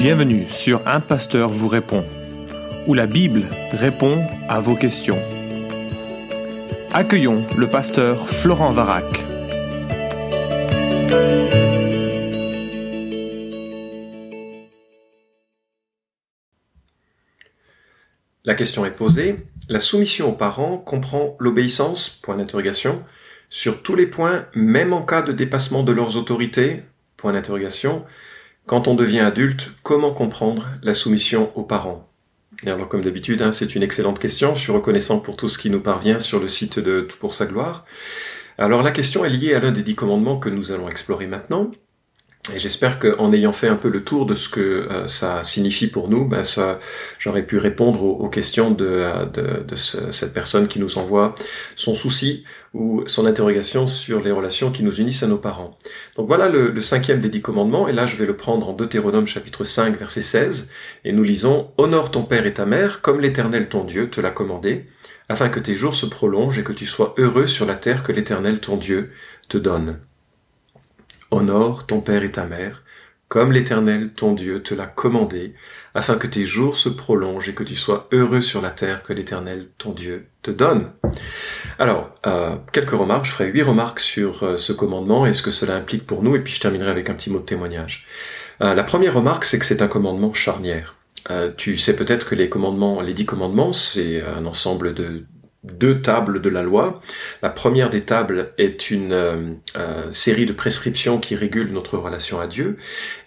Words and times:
Bienvenue 0.00 0.48
sur 0.48 0.80
Un 0.88 1.00
Pasteur 1.00 1.50
vous 1.50 1.68
répond, 1.68 2.06
où 2.86 2.94
la 2.94 3.06
Bible 3.06 3.44
répond 3.70 4.26
à 4.48 4.58
vos 4.58 4.74
questions. 4.74 5.22
Accueillons 6.90 7.44
le 7.58 7.68
pasteur 7.68 8.26
Florent 8.26 8.70
Varac. 8.70 9.04
La 18.46 18.54
question 18.54 18.86
est 18.86 18.92
posée. 18.92 19.36
La 19.68 19.80
soumission 19.80 20.30
aux 20.30 20.34
parents 20.34 20.78
comprend 20.78 21.36
l'obéissance, 21.40 22.22
sur 23.50 23.82
tous 23.82 23.96
les 23.96 24.06
points, 24.06 24.46
même 24.54 24.94
en 24.94 25.02
cas 25.02 25.20
de 25.20 25.32
dépassement 25.32 25.82
de 25.82 25.92
leurs 25.92 26.16
autorités, 26.16 26.84
point 27.18 27.34
d'interrogation. 27.34 28.06
Quand 28.70 28.86
on 28.86 28.94
devient 28.94 29.18
adulte, 29.18 29.72
comment 29.82 30.12
comprendre 30.12 30.64
la 30.84 30.94
soumission 30.94 31.50
aux 31.56 31.64
parents? 31.64 32.08
Alors, 32.64 32.88
comme 32.88 33.02
d'habitude, 33.02 33.42
hein, 33.42 33.50
c'est 33.50 33.74
une 33.74 33.82
excellente 33.82 34.20
question. 34.20 34.54
Je 34.54 34.60
suis 34.60 34.70
reconnaissant 34.70 35.18
pour 35.18 35.36
tout 35.36 35.48
ce 35.48 35.58
qui 35.58 35.70
nous 35.70 35.80
parvient 35.80 36.20
sur 36.20 36.38
le 36.38 36.46
site 36.46 36.78
de 36.78 37.00
Tout 37.00 37.16
pour 37.18 37.34
sa 37.34 37.46
gloire. 37.46 37.84
Alors, 38.58 38.84
la 38.84 38.92
question 38.92 39.24
est 39.24 39.28
liée 39.28 39.54
à 39.54 39.58
l'un 39.58 39.72
des 39.72 39.82
dix 39.82 39.96
commandements 39.96 40.38
que 40.38 40.48
nous 40.48 40.70
allons 40.70 40.88
explorer 40.88 41.26
maintenant. 41.26 41.72
Et 42.54 42.58
j'espère 42.58 42.98
qu'en 42.98 43.32
ayant 43.34 43.52
fait 43.52 43.68
un 43.68 43.76
peu 43.76 43.90
le 43.90 44.02
tour 44.02 44.24
de 44.24 44.32
ce 44.32 44.48
que 44.48 44.60
euh, 44.60 45.06
ça 45.06 45.44
signifie 45.44 45.88
pour 45.88 46.08
nous, 46.08 46.24
ben 46.24 46.42
j'aurais 47.18 47.42
pu 47.42 47.58
répondre 47.58 48.02
aux, 48.02 48.28
questions 48.30 48.70
de, 48.70 48.86
euh, 48.86 49.76
cette 49.76 50.32
personne 50.32 50.66
qui 50.66 50.80
nous 50.80 50.96
envoie 50.96 51.34
son 51.76 51.92
souci 51.92 52.44
ou 52.72 53.02
son 53.06 53.26
interrogation 53.26 53.86
sur 53.86 54.22
les 54.22 54.30
relations 54.30 54.72
qui 54.72 54.82
nous 54.82 55.00
unissent 55.00 55.22
à 55.22 55.26
nos 55.26 55.36
parents. 55.36 55.76
Donc 56.16 56.28
voilà 56.28 56.48
le, 56.48 56.70
le 56.70 56.80
cinquième 56.80 57.20
des 57.20 57.28
dix 57.28 57.42
commandements, 57.42 57.88
et 57.88 57.92
là 57.92 58.06
je 58.06 58.16
vais 58.16 58.26
le 58.26 58.36
prendre 58.36 58.70
en 58.70 58.72
Deutéronome 58.72 59.26
chapitre 59.26 59.64
5 59.64 59.98
verset 59.98 60.22
16, 60.22 60.70
et 61.04 61.12
nous 61.12 61.24
lisons 61.24 61.70
«Honore 61.76 62.10
ton 62.10 62.22
père 62.22 62.46
et 62.46 62.54
ta 62.54 62.64
mère, 62.64 63.02
comme 63.02 63.20
l'Éternel 63.20 63.68
ton 63.68 63.84
Dieu 63.84 64.08
te 64.08 64.20
l'a 64.20 64.30
commandé, 64.30 64.86
afin 65.28 65.50
que 65.50 65.60
tes 65.60 65.76
jours 65.76 65.94
se 65.94 66.06
prolongent 66.06 66.58
et 66.58 66.64
que 66.64 66.72
tu 66.72 66.86
sois 66.86 67.14
heureux 67.18 67.46
sur 67.46 67.66
la 67.66 67.74
terre 67.74 68.02
que 68.02 68.12
l'Éternel 68.12 68.60
ton 68.60 68.76
Dieu 68.76 69.10
te 69.48 69.58
donne.» 69.58 69.98
Honore 71.30 71.86
ton 71.86 72.00
père 72.00 72.22
et 72.22 72.32
ta 72.32 72.44
mère, 72.44 72.82
comme 73.30 73.52
l'Éternel 73.52 74.10
ton 74.12 74.32
Dieu 74.32 74.60
te 74.60 74.74
l'a 74.74 74.86
commandé, 74.86 75.54
afin 75.94 76.16
que 76.16 76.26
tes 76.26 76.44
jours 76.44 76.76
se 76.76 76.88
prolongent 76.88 77.48
et 77.48 77.54
que 77.54 77.62
tu 77.62 77.76
sois 77.76 78.08
heureux 78.10 78.40
sur 78.40 78.60
la 78.60 78.70
terre 78.70 79.04
que 79.04 79.12
l'Éternel 79.12 79.68
ton 79.78 79.92
Dieu 79.92 80.26
te 80.42 80.50
donne. 80.50 80.90
Alors, 81.78 82.10
euh, 82.26 82.56
quelques 82.72 82.90
remarques, 82.90 83.26
je 83.26 83.30
ferai 83.30 83.50
huit 83.50 83.62
remarques 83.62 84.00
sur 84.00 84.42
euh, 84.42 84.56
ce 84.56 84.72
commandement 84.72 85.26
et 85.26 85.32
ce 85.32 85.42
que 85.42 85.52
cela 85.52 85.76
implique 85.76 86.06
pour 86.06 86.24
nous, 86.24 86.34
et 86.34 86.40
puis 86.40 86.52
je 86.52 86.60
terminerai 86.60 86.90
avec 86.90 87.08
un 87.08 87.14
petit 87.14 87.30
mot 87.30 87.38
de 87.38 87.44
témoignage. 87.44 88.04
Euh, 88.62 88.74
la 88.74 88.82
première 88.82 89.14
remarque, 89.14 89.44
c'est 89.44 89.60
que 89.60 89.64
c'est 89.64 89.80
un 89.80 89.88
commandement 89.88 90.34
charnière. 90.34 90.96
tu 91.56 91.76
sais 91.76 91.94
peut-être 91.94 92.28
que 92.28 92.34
les 92.34 92.48
commandements, 92.48 93.00
les 93.00 93.14
dix 93.14 93.26
commandements, 93.26 93.72
c'est 93.72 94.24
un 94.36 94.44
ensemble 94.46 94.92
de 94.92 95.24
deux 95.64 96.00
tables 96.00 96.40
de 96.40 96.48
la 96.48 96.62
loi. 96.62 97.00
La 97.42 97.50
première 97.50 97.90
des 97.90 98.02
tables 98.02 98.52
est 98.58 98.90
une 98.90 99.12
euh, 99.12 99.52
euh, 99.76 100.10
série 100.12 100.46
de 100.46 100.52
prescriptions 100.52 101.18
qui 101.18 101.36
régulent 101.36 101.72
notre 101.72 101.98
relation 101.98 102.40
à 102.40 102.46
Dieu. 102.46 102.78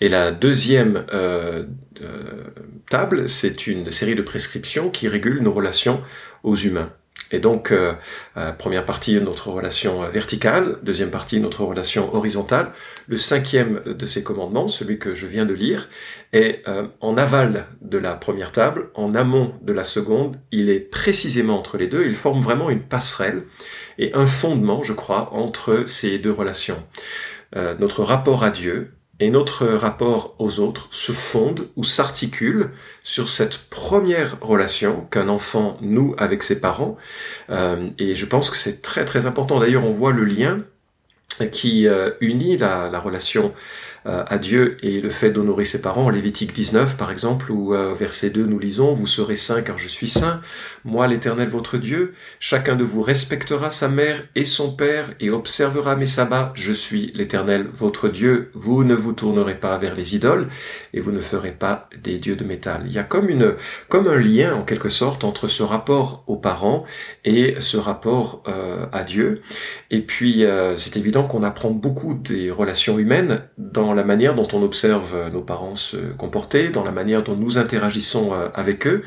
Et 0.02 0.09
la 0.09 0.31
deuxième 0.31 1.06
euh, 1.14 1.66
table, 2.89 3.30
c'est 3.30 3.67
une 3.67 3.89
série 3.89 4.16
de 4.16 4.22
prescriptions 4.22 4.89
qui 4.89 5.08
régulent 5.08 5.44
nos 5.44 5.54
relations 5.54 6.02
aux 6.44 6.56
humains. 6.56 6.92
Et 7.34 7.39
donc, 7.39 7.72
euh, 7.72 7.94
euh, 8.38 8.53
première 8.53 8.86
partie, 8.86 9.20
notre 9.20 9.50
relation 9.50 10.08
verticale, 10.12 10.78
deuxième 10.84 11.09
partie, 11.09 11.39
notre 11.39 11.64
relation 11.64 12.14
horizontale. 12.14 12.72
Le 13.08 13.17
cinquième 13.17 13.81
de 13.86 14.06
ces 14.06 14.23
commandements, 14.23 14.67
celui 14.67 15.00
que 15.00 15.16
je 15.16 15.26
viens 15.26 15.45
de 15.45 15.56
lire, 15.56 15.89
est 16.31 16.61
euh, 16.67 16.86
en 17.02 17.17
aval 17.17 17.66
de 17.81 17.98
la 17.98 18.14
première 18.14 18.52
table, 18.52 18.92
en 18.94 19.16
amont 19.16 19.56
de 19.64 19.73
la 19.73 19.84
seconde. 19.84 20.38
Il 20.52 20.70
est 20.70 20.80
précisément 20.80 21.58
entre 21.58 21.78
les 21.78 21.88
deux. 21.88 22.06
Il 22.06 22.16
forme 22.16 22.39
vraiment 22.39 22.70
une 22.70 22.84
passerelle 22.84 23.42
et 23.98 24.14
un 24.14 24.27
fondement, 24.27 24.83
je 24.83 24.93
crois, 24.93 25.33
entre 25.33 25.86
ces 25.88 26.20
deux 26.20 26.32
relations. 26.32 26.77
notre 27.80 28.04
rapport 28.04 28.43
à 28.43 28.49
Dieu, 28.49 28.93
et 29.23 29.30
notre 29.30 29.66
rapport 29.67 30.36
aux 30.38 30.60
autres 30.60 30.89
se 30.92 31.14
fonde 31.14 31.70
ou 31.78 31.86
s'articule 31.86 32.72
sur 33.04 33.30
cette 33.30 33.58
première 33.70 34.38
relation 34.42 35.08
qu'un 35.11 35.30
enfant 35.30 35.78
noue 35.80 36.14
avec 36.17 36.44
ses 36.44 36.60
parents. 36.60 36.98
Euh, 37.50 37.89
et 37.98 38.16
je 38.16 38.26
pense 38.26 38.50
que 38.50 38.58
c'est 38.58 38.82
très 38.82 39.06
très 39.06 39.26
important. 39.26 39.61
D'ailleurs, 39.61 39.86
on 39.86 39.92
voit 39.92 40.11
le 40.11 40.26
lien 40.26 40.66
qui 41.54 41.88
euh, 41.88 42.11
unit 42.20 42.58
la, 42.58 42.89
la 42.89 43.00
relation 43.00 43.54
à 44.05 44.37
Dieu 44.37 44.77
et 44.81 45.02
le 45.02 45.09
fait 45.09 45.31
d'honorer 45.31 45.65
ses 45.65 45.81
parents. 45.81 46.05
En 46.05 46.09
Lévitique 46.09 46.53
19, 46.53 46.97
par 46.97 47.11
exemple, 47.11 47.52
où 47.52 47.73
euh, 47.73 47.93
verset 47.93 48.30
2, 48.30 48.45
nous 48.45 48.59
lisons, 48.59 48.93
Vous 48.93 49.08
serez 49.08 49.36
saints 49.36 49.61
car 49.61 49.77
je 49.77 49.87
suis 49.87 50.08
saint, 50.08 50.41
moi 50.83 51.08
l'Éternel 51.08 51.47
votre 51.47 51.77
Dieu, 51.77 52.13
chacun 52.39 52.75
de 52.75 52.83
vous 52.83 53.02
respectera 53.02 53.71
sa 53.71 53.87
mère 53.87 54.23
et 54.36 54.45
son 54.45 54.75
père 54.75 55.13
et 55.19 55.30
observera 55.30 55.95
mes 55.95 56.05
sabbats, 56.05 56.52
je 56.55 56.73
suis 56.73 57.11
l'Éternel 57.15 57.67
votre 57.71 58.09
Dieu, 58.09 58.52
vous 58.53 58.83
ne 58.83 58.95
vous 58.95 59.13
tournerez 59.13 59.55
pas 59.55 59.77
vers 59.77 59.95
les 59.95 60.15
idoles 60.15 60.47
et 60.93 60.99
vous 60.99 61.11
ne 61.11 61.19
ferez 61.19 61.52
pas 61.52 61.89
des 62.02 62.17
dieux 62.17 62.36
de 62.36 62.43
métal. 62.43 62.83
Il 62.86 62.92
y 62.92 62.99
a 62.99 63.03
comme 63.03 63.30
une, 63.30 63.55
comme 63.87 64.08
un 64.08 64.19
lien 64.19 64.55
en 64.55 64.63
quelque 64.63 64.89
sorte 64.89 65.23
entre 65.23 65.47
ce 65.47 65.63
rapport 65.63 66.23
aux 66.27 66.37
parents 66.37 66.86
et 67.25 67.55
ce 67.59 67.77
rapport 67.77 68.43
euh, 68.47 68.86
à 68.92 69.03
Dieu. 69.03 69.42
Et 69.92 70.02
puis, 70.02 70.45
c'est 70.75 70.97
évident 70.97 71.23
qu'on 71.23 71.43
apprend 71.43 71.69
beaucoup 71.69 72.15
des 72.15 72.49
relations 72.49 72.97
humaines 72.97 73.43
dans 73.58 73.92
la 73.93 74.04
manière 74.04 74.36
dont 74.36 74.48
on 74.54 74.61
observe 74.64 75.15
euh, 75.15 75.30
nos 75.30 75.42
parents 75.42 75.76
se 75.76 75.98
comporter, 75.98 76.70
dans 76.70 76.83
la 76.83 76.92
manière 76.92 77.23
dont 77.23 77.36
nous 77.36 77.58
interagissons 77.58 78.33
euh, 78.33 78.48
avec 78.54 78.87
eux. 78.87 79.04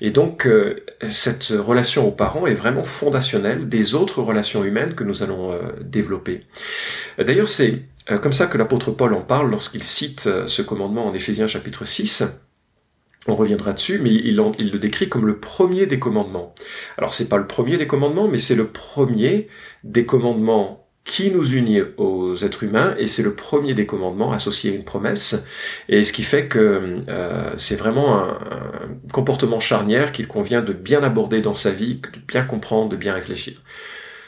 Et 0.00 0.10
donc, 0.10 0.46
euh, 0.46 0.84
cette 1.08 1.48
relation 1.48 2.06
aux 2.06 2.12
parents 2.12 2.46
est 2.46 2.54
vraiment 2.54 2.84
fondationnelle 2.84 3.68
des 3.68 3.94
autres 3.94 4.22
relations 4.22 4.64
humaines 4.64 4.94
que 4.94 5.04
nous 5.04 5.22
allons 5.22 5.54
développer. 5.80 6.42
D'ailleurs, 7.18 7.48
c'est 7.48 7.82
comme 8.22 8.32
ça 8.32 8.46
que 8.46 8.58
l'apôtre 8.58 8.90
Paul 8.90 9.14
en 9.14 9.22
parle 9.22 9.50
lorsqu'il 9.50 9.82
cite 9.82 10.28
ce 10.46 10.62
commandement 10.62 11.06
en 11.06 11.14
Éphésiens 11.14 11.46
chapitre 11.46 11.84
6. 11.84 12.24
On 13.26 13.34
reviendra 13.34 13.72
dessus, 13.72 13.98
mais 14.02 14.10
il, 14.10 14.42
il, 14.58 14.70
le 14.70 14.78
décrit 14.78 15.08
comme 15.08 15.26
le 15.26 15.38
premier 15.38 15.86
des 15.86 15.98
commandements. 15.98 16.54
Alors 16.98 17.14
c'est 17.14 17.28
pas 17.28 17.36
le 17.36 17.46
premier 17.46 17.76
des 17.76 17.86
commandements, 17.86 18.28
mais 18.28 18.38
c'est 18.38 18.54
le 18.54 18.68
premier 18.68 19.48
des 19.84 20.06
commandements 20.06 20.89
qui 21.10 21.32
nous 21.32 21.54
unit 21.54 21.80
aux 21.96 22.36
êtres 22.36 22.62
humains 22.62 22.94
et 22.96 23.08
c'est 23.08 23.24
le 23.24 23.34
premier 23.34 23.74
des 23.74 23.84
commandements 23.84 24.30
associé 24.30 24.70
à 24.70 24.76
une 24.76 24.84
promesse 24.84 25.44
et 25.88 26.04
ce 26.04 26.12
qui 26.12 26.22
fait 26.22 26.46
que 26.46 27.00
euh, 27.08 27.50
c'est 27.56 27.74
vraiment 27.74 28.22
un, 28.22 28.38
comportement 29.12 29.58
charnière 29.58 30.12
qu'il 30.12 30.28
convient 30.28 30.62
de 30.62 30.72
bien 30.72 31.02
aborder 31.02 31.42
dans 31.42 31.52
sa 31.52 31.72
vie, 31.72 31.96
de 31.96 32.20
bien 32.28 32.44
comprendre, 32.44 32.90
de 32.90 32.96
bien 32.96 33.12
réfléchir. 33.12 33.60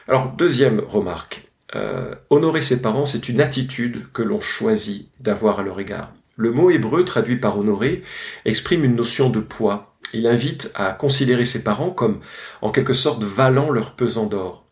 Alors 0.08 0.32
deuxième 0.32 0.80
remarque, 0.80 1.52
euh, 1.76 2.16
honorer 2.30 2.62
ses 2.62 2.82
parents 2.82 3.06
c'est 3.06 3.28
une 3.28 3.40
attitude 3.40 4.10
que 4.12 4.22
l'on 4.22 4.40
choisit 4.40 5.08
d'avoir 5.20 5.60
à 5.60 5.62
leur 5.62 5.78
égard. 5.78 6.12
Le 6.36 6.50
mot 6.50 6.68
hébreu 6.68 7.04
traduit 7.04 7.36
par 7.36 7.58
honorer 7.58 8.02
exprime 8.44 8.82
une 8.82 8.96
notion 8.96 9.30
de 9.30 9.38
poids. 9.38 9.94
Il 10.14 10.26
invite 10.26 10.72
à 10.74 10.90
considérer 10.90 11.44
ses 11.44 11.62
parents 11.62 11.90
comme 11.90 12.18
en 12.60 12.70
quelque 12.70 12.92
sorte 12.92 13.22
valant 13.22 13.70
leur 13.70 13.92
pesant 13.92 14.26
d'or 14.26 14.62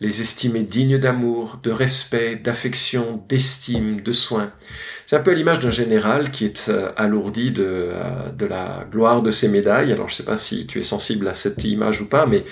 les 0.00 0.20
estimer 0.20 0.60
dignes 0.60 0.98
d'amour, 0.98 1.60
de 1.62 1.70
respect, 1.70 2.36
d'affection, 2.36 3.22
d'estime, 3.28 4.00
de 4.00 4.12
soin. 4.12 4.52
C'est 5.08 5.14
un 5.14 5.20
peu 5.20 5.30
l'image 5.30 5.60
d'un 5.60 5.70
général 5.70 6.32
qui 6.32 6.44
est 6.44 6.68
euh, 6.68 6.88
alourdi 6.96 7.52
de, 7.52 7.62
euh, 7.64 8.28
de 8.36 8.44
la 8.44 8.84
gloire 8.90 9.22
de 9.22 9.30
ses 9.30 9.46
médailles. 9.46 9.92
Alors 9.92 10.08
je 10.08 10.14
ne 10.14 10.16
sais 10.16 10.24
pas 10.24 10.36
si 10.36 10.66
tu 10.66 10.80
es 10.80 10.82
sensible 10.82 11.28
à 11.28 11.34
cette 11.34 11.62
image 11.62 12.00
ou 12.00 12.08
pas, 12.08 12.26
mais 12.26 12.44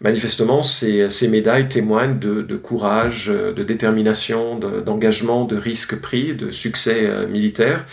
manifestement 0.00 0.62
ces, 0.62 1.10
médailles 1.28 1.68
témoignent 1.68 2.18
de, 2.18 2.40
de 2.40 2.56
courage, 2.56 3.26
de 3.26 3.62
détermination, 3.62 4.58
d'engagement, 4.58 5.44
de, 5.44 5.56
risques 5.56 6.00
pris, 6.00 6.32
de 6.32 6.50
succès 6.50 7.00
euh, 7.02 7.28
militaire. 7.28 7.84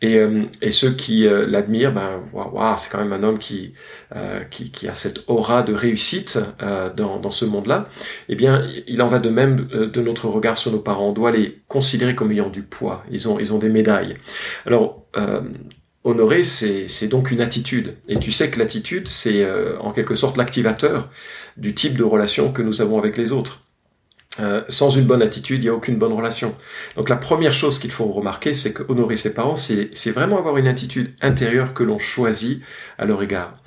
Et, 0.00 0.16
ceux 0.70 0.90
qui 0.90 1.26
l'admirent, 1.26 1.92
ben 1.92 2.20
waouh, 2.32 2.76
c'est 2.76 2.90
quand 2.90 2.98
même 2.98 3.14
un 3.14 3.22
homme 3.22 3.38
qui 3.38 3.72
a 4.12 4.94
cette 4.94 5.20
aura 5.26 5.62
de 5.62 5.72
réussite 5.72 6.38
dans, 6.96 7.18
dans 7.18 7.30
ce 7.30 7.46
monde-là. 7.46 7.88
Eh 8.28 8.34
bien, 8.34 8.45
il 8.86 9.02
en 9.02 9.06
va 9.06 9.18
de 9.18 9.30
même 9.30 9.66
de 9.66 10.00
notre 10.00 10.28
regard 10.28 10.56
sur 10.56 10.72
nos 10.72 10.78
parents. 10.78 11.08
On 11.08 11.12
doit 11.12 11.30
les 11.30 11.62
considérer 11.68 12.14
comme 12.14 12.30
ayant 12.32 12.48
du 12.48 12.62
poids. 12.62 13.04
Ils 13.10 13.28
ont, 13.28 13.38
ils 13.38 13.52
ont 13.52 13.58
des 13.58 13.68
médailles. 13.68 14.16
Alors, 14.66 15.06
euh, 15.16 15.40
honorer, 16.04 16.44
c'est 16.44 17.08
donc 17.08 17.30
une 17.30 17.40
attitude. 17.40 17.96
Et 18.08 18.18
tu 18.18 18.30
sais 18.30 18.50
que 18.50 18.58
l'attitude, 18.58 19.08
c'est 19.08 19.42
euh, 19.42 19.78
en 19.80 19.92
quelque 19.92 20.14
sorte 20.14 20.36
l'activateur 20.36 21.10
du 21.56 21.74
type 21.74 21.96
de 21.96 22.04
relation 22.04 22.52
que 22.52 22.62
nous 22.62 22.80
avons 22.80 22.98
avec 22.98 23.16
les 23.16 23.32
autres. 23.32 23.65
Euh, 24.40 24.62
sans 24.68 24.90
une 24.90 25.04
bonne 25.04 25.22
attitude, 25.22 25.62
il 25.62 25.66
n'y 25.66 25.70
a 25.70 25.74
aucune 25.74 25.96
bonne 25.96 26.12
relation. 26.12 26.54
Donc 26.96 27.08
la 27.08 27.16
première 27.16 27.54
chose 27.54 27.78
qu'il 27.78 27.90
faut 27.90 28.06
remarquer, 28.06 28.54
c'est 28.54 28.72
que 28.72 28.82
honorer 28.88 29.16
ses 29.16 29.34
parents, 29.34 29.56
c'est 29.56 30.10
vraiment 30.10 30.38
avoir 30.38 30.56
une 30.56 30.66
attitude 30.66 31.14
intérieure 31.20 31.74
que 31.74 31.82
l'on 31.82 31.98
choisit 31.98 32.62
à 32.98 33.04
leur 33.06 33.22
égard. 33.22 33.58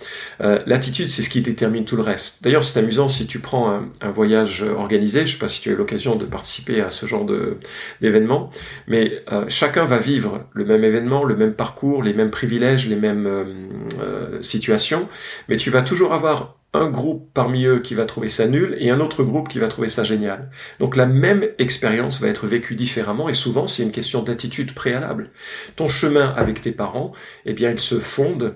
Euh, 0.42 0.60
L'attitude, 0.66 1.10
c'est 1.10 1.22
ce 1.22 1.30
qui 1.30 1.42
détermine 1.42 1.86
tout 1.86 1.96
le 1.96 2.04
reste. 2.04 2.44
D'ailleurs, 2.44 2.64
c'est 2.64 2.80
amusant 2.80 3.10
si 3.10 3.28
tu 3.28 3.40
prends 3.40 3.72
un, 3.72 3.90
un, 4.02 4.12
voyage 4.12 4.64
organisé, 4.64 5.20
je 5.20 5.26
ne 5.26 5.28
sais 5.34 5.38
pas 5.38 5.48
si 5.48 5.62
tu 5.62 5.70
as 5.70 5.74
eu 5.74 5.76
l'occasion 5.76 6.16
de 6.16 6.26
participer 6.26 6.82
à 6.82 6.90
ce 6.90 7.06
genre 7.06 7.26
d'événement, 8.02 8.50
mais 8.88 9.24
euh, 9.32 9.46
chacun 9.48 9.86
va 9.86 9.98
vivre 9.98 10.46
le 10.54 10.66
même 10.66 10.84
événement, 10.84 11.24
le 11.24 11.36
même 11.36 11.54
parcours, 11.54 12.04
les 12.04 12.14
mêmes 12.14 12.32
privilèges, 12.32 12.88
les 12.88 12.96
mêmes 12.96 13.28
euh, 13.28 13.44
euh 14.02 14.42
situations, 14.42 15.08
mais 15.48 15.58
tu 15.58 15.70
vas 15.70 15.82
toujours 15.82 16.14
avoir 16.14 16.59
un 16.74 16.90
groupe 16.90 17.32
parmi 17.34 17.66
eux 17.66 17.80
qui 17.80 17.96
va 17.96 18.06
trouver 18.06 18.30
ça 18.30 18.48
nul 18.48 18.76
et 18.80 18.92
un 18.92 19.00
autre 19.00 19.24
groupe 19.24 19.50
qui 19.50 19.60
va 19.60 19.68
trouver 19.68 19.90
ça 19.90 20.04
génial. 20.04 20.52
Donc 20.80 20.96
la 20.96 21.08
même 21.08 21.46
expérience 21.58 22.22
va 22.22 22.28
être 22.28 22.46
vécue 22.46 22.76
différemment 22.76 23.28
et 23.28 23.34
souvent 23.34 23.66
c'est 23.66 23.84
une 23.84 23.92
question 23.92 24.22
d'attitude 24.22 24.74
préalable. 24.74 25.32
Ton 25.76 25.88
chemin 25.88 26.30
avec 26.36 26.62
tes 26.62 26.72
parents, 26.72 27.12
eh 27.46 27.54
bien 27.54 27.72
il 27.72 27.80
se 27.80 28.00
fonde 28.00 28.56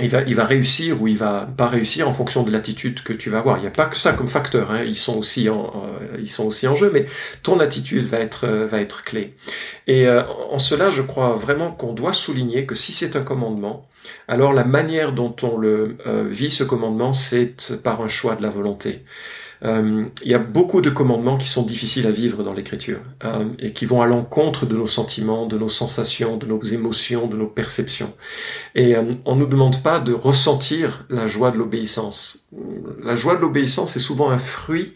il 0.00 0.08
va, 0.08 0.44
réussir 0.46 1.02
ou 1.02 1.08
il 1.08 1.18
va 1.18 1.46
pas 1.54 1.68
réussir 1.68 2.08
en 2.08 2.14
fonction 2.14 2.42
de 2.44 2.50
l'attitude 2.50 3.02
que 3.02 3.12
tu 3.12 3.28
vas 3.28 3.38
avoir. 3.38 3.58
Il 3.58 3.60
n'y 3.60 3.66
a 3.66 3.70
pas 3.70 3.84
que 3.84 3.96
ça 3.98 4.14
comme 4.14 4.28
facteur, 4.28 4.70
hein. 4.70 4.82
ils 4.84 4.96
sont 4.96 5.18
aussi 5.18 5.50
en, 5.50 5.70
euh, 6.00 6.16
ils 6.18 6.30
sont 6.30 6.46
aussi 6.46 6.66
en 6.66 6.74
jeu, 6.74 6.90
mais 6.92 7.04
ton 7.42 7.60
attitude 7.60 8.06
va 8.06 8.18
être, 8.20 8.46
euh, 8.46 8.66
va 8.66 8.80
être 8.80 9.04
clé. 9.04 9.34
Et 9.86 10.06
euh, 10.06 10.22
en 10.50 10.58
cela, 10.58 10.88
je 10.88 11.02
crois 11.02 11.34
vraiment 11.34 11.72
qu'on 11.72 11.92
doit 11.92 12.14
souligner 12.14 12.64
que 12.64 12.74
si 12.74 12.92
c'est 12.92 13.16
un 13.16 13.22
commandement, 13.22 13.86
alors 14.28 14.54
la 14.54 14.64
manière 14.64 15.12
dont 15.12 15.36
on 15.42 15.58
le 15.58 15.96
vit 16.28 16.50
ce 16.50 16.64
commandement, 16.64 17.12
c'est 17.12 17.82
par 17.82 18.00
un 18.00 18.08
choix 18.08 18.34
de 18.34 18.42
la 18.42 18.48
volonté. 18.48 19.04
Euh, 19.64 20.06
il 20.24 20.30
y 20.30 20.34
a 20.34 20.38
beaucoup 20.38 20.80
de 20.80 20.90
commandements 20.90 21.38
qui 21.38 21.46
sont 21.46 21.62
difficiles 21.62 22.06
à 22.06 22.10
vivre 22.10 22.42
dans 22.42 22.52
l'écriture 22.52 23.00
euh, 23.24 23.48
et 23.58 23.72
qui 23.72 23.86
vont 23.86 24.02
à 24.02 24.06
l'encontre 24.06 24.66
de 24.66 24.76
nos 24.76 24.86
sentiments, 24.86 25.46
de 25.46 25.56
nos 25.56 25.68
sensations, 25.68 26.36
de 26.36 26.46
nos 26.46 26.60
émotions, 26.60 27.28
de 27.28 27.36
nos 27.36 27.46
perceptions. 27.46 28.12
Et 28.74 28.96
euh, 28.96 29.02
on 29.24 29.36
ne 29.36 29.40
nous 29.40 29.46
demande 29.46 29.82
pas 29.82 30.00
de 30.00 30.12
ressentir 30.12 31.06
la 31.10 31.26
joie 31.26 31.50
de 31.52 31.58
l'obéissance. 31.58 32.48
La 33.02 33.14
joie 33.14 33.36
de 33.36 33.40
l'obéissance 33.40 33.96
est 33.96 34.00
souvent 34.00 34.30
un 34.30 34.38
fruit 34.38 34.94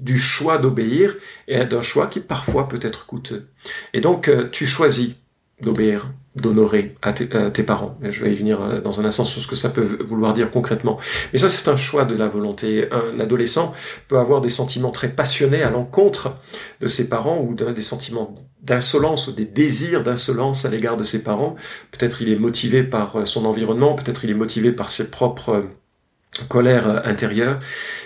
du 0.00 0.18
choix 0.18 0.58
d'obéir 0.58 1.14
et 1.46 1.64
d'un 1.66 1.82
choix 1.82 2.06
qui 2.06 2.20
parfois 2.20 2.68
peut 2.68 2.80
être 2.82 3.06
coûteux. 3.06 3.48
Et 3.92 4.00
donc 4.00 4.30
tu 4.50 4.66
choisis 4.66 5.12
d'obéir 5.60 6.10
d'honorer 6.36 6.94
à, 7.02 7.12
tes 7.12 7.62
parents. 7.64 7.98
Je 8.02 8.22
vais 8.24 8.32
y 8.32 8.36
venir 8.36 8.62
euh, 8.62 8.80
dans 8.80 9.00
un 9.00 9.04
instant 9.04 9.24
sur 9.24 9.42
ce 9.42 9.48
que 9.48 9.56
ça 9.56 9.68
peut 9.68 9.82
vouloir 9.82 10.32
dire 10.32 10.50
concrètement. 10.50 10.98
Mais 11.32 11.40
ça, 11.40 11.48
c'est 11.48 11.68
un 11.68 11.76
choix 11.76 12.04
de 12.04 12.14
la 12.14 12.28
volonté. 12.28 12.88
Un 12.92 13.18
adolescent 13.18 13.74
peut 14.06 14.18
avoir 14.18 14.40
des 14.40 14.48
sentiments 14.48 14.92
très 14.92 15.08
passionnés 15.08 15.62
à 15.62 15.70
l'encontre 15.70 16.36
de 16.80 16.86
ses 16.86 17.08
parents 17.08 17.40
ou 17.40 17.54
des 17.54 17.82
sentiments 17.82 18.34
d'insolence 18.62 19.26
ou 19.26 19.32
des 19.32 19.44
désirs 19.44 20.04
d'insolence 20.04 20.64
à 20.64 20.70
l'égard 20.70 20.96
de 20.96 21.02
ses 21.02 21.24
parents. 21.24 21.56
Peut-être 21.90 22.22
il 22.22 22.28
est 22.28 22.38
motivé 22.38 22.84
par 22.84 23.16
euh, 23.16 23.24
son 23.24 23.44
environnement, 23.44 23.96
peut-être 23.96 24.24
il 24.24 24.30
est 24.30 24.34
motivé 24.34 24.70
par 24.70 24.88
ses 24.88 25.10
propres 25.10 25.50
euh, 25.50 26.44
colères 26.48 27.04
intérieures, 27.08 27.58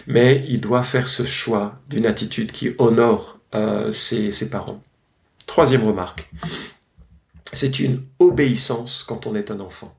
mais 0.07 0.47
il 0.49 0.63
doit 0.63 0.83
faire 0.83 1.09
ce 1.09 1.25
choix 1.25 1.75
d'une 1.91 2.07
attitude 2.07 2.53
qui 2.53 2.75
honore 2.79 3.39
ses 3.93 4.49
parents. 4.51 4.83
Troisième 5.47 5.85
remarque 5.85 6.31
c'est 7.55 7.81
une 7.81 8.03
obéissance 8.19 9.05
quand 9.07 9.27
on 9.27 9.35
est 9.35 9.51
un 9.51 9.61
enfant. 9.61 9.97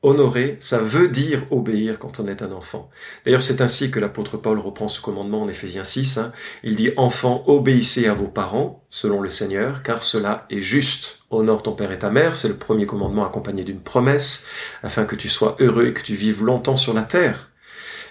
Honorer, 0.00 0.56
ça 0.60 0.78
veut 0.78 1.08
dire 1.08 1.42
obéir 1.50 1.98
quand 1.98 2.20
on 2.20 2.28
est 2.28 2.42
un 2.42 2.52
enfant. 2.52 2.88
D'ailleurs, 3.24 3.42
c'est 3.42 3.60
ainsi 3.60 3.90
que 3.90 3.98
l'apôtre 3.98 4.36
Paul 4.36 4.60
reprend 4.60 4.86
ce 4.86 5.00
commandement 5.00 5.42
en 5.42 5.48
Éphésiens 5.48 5.82
6. 5.82 6.18
Hein. 6.18 6.32
Il 6.62 6.76
dit, 6.76 6.92
Enfants, 6.96 7.42
obéissez 7.48 8.06
à 8.06 8.14
vos 8.14 8.28
parents, 8.28 8.86
selon 8.90 9.20
le 9.20 9.28
Seigneur, 9.28 9.82
car 9.82 10.04
cela 10.04 10.46
est 10.50 10.60
juste. 10.60 11.24
Honore 11.30 11.64
ton 11.64 11.72
père 11.72 11.90
et 11.90 11.98
ta 11.98 12.10
mère, 12.10 12.36
c'est 12.36 12.46
le 12.46 12.54
premier 12.54 12.86
commandement 12.86 13.26
accompagné 13.26 13.64
d'une 13.64 13.80
promesse, 13.80 14.46
afin 14.84 15.04
que 15.04 15.16
tu 15.16 15.28
sois 15.28 15.56
heureux 15.58 15.88
et 15.88 15.92
que 15.92 16.02
tu 16.02 16.14
vives 16.14 16.44
longtemps 16.44 16.76
sur 16.76 16.94
la 16.94 17.02
terre. 17.02 17.50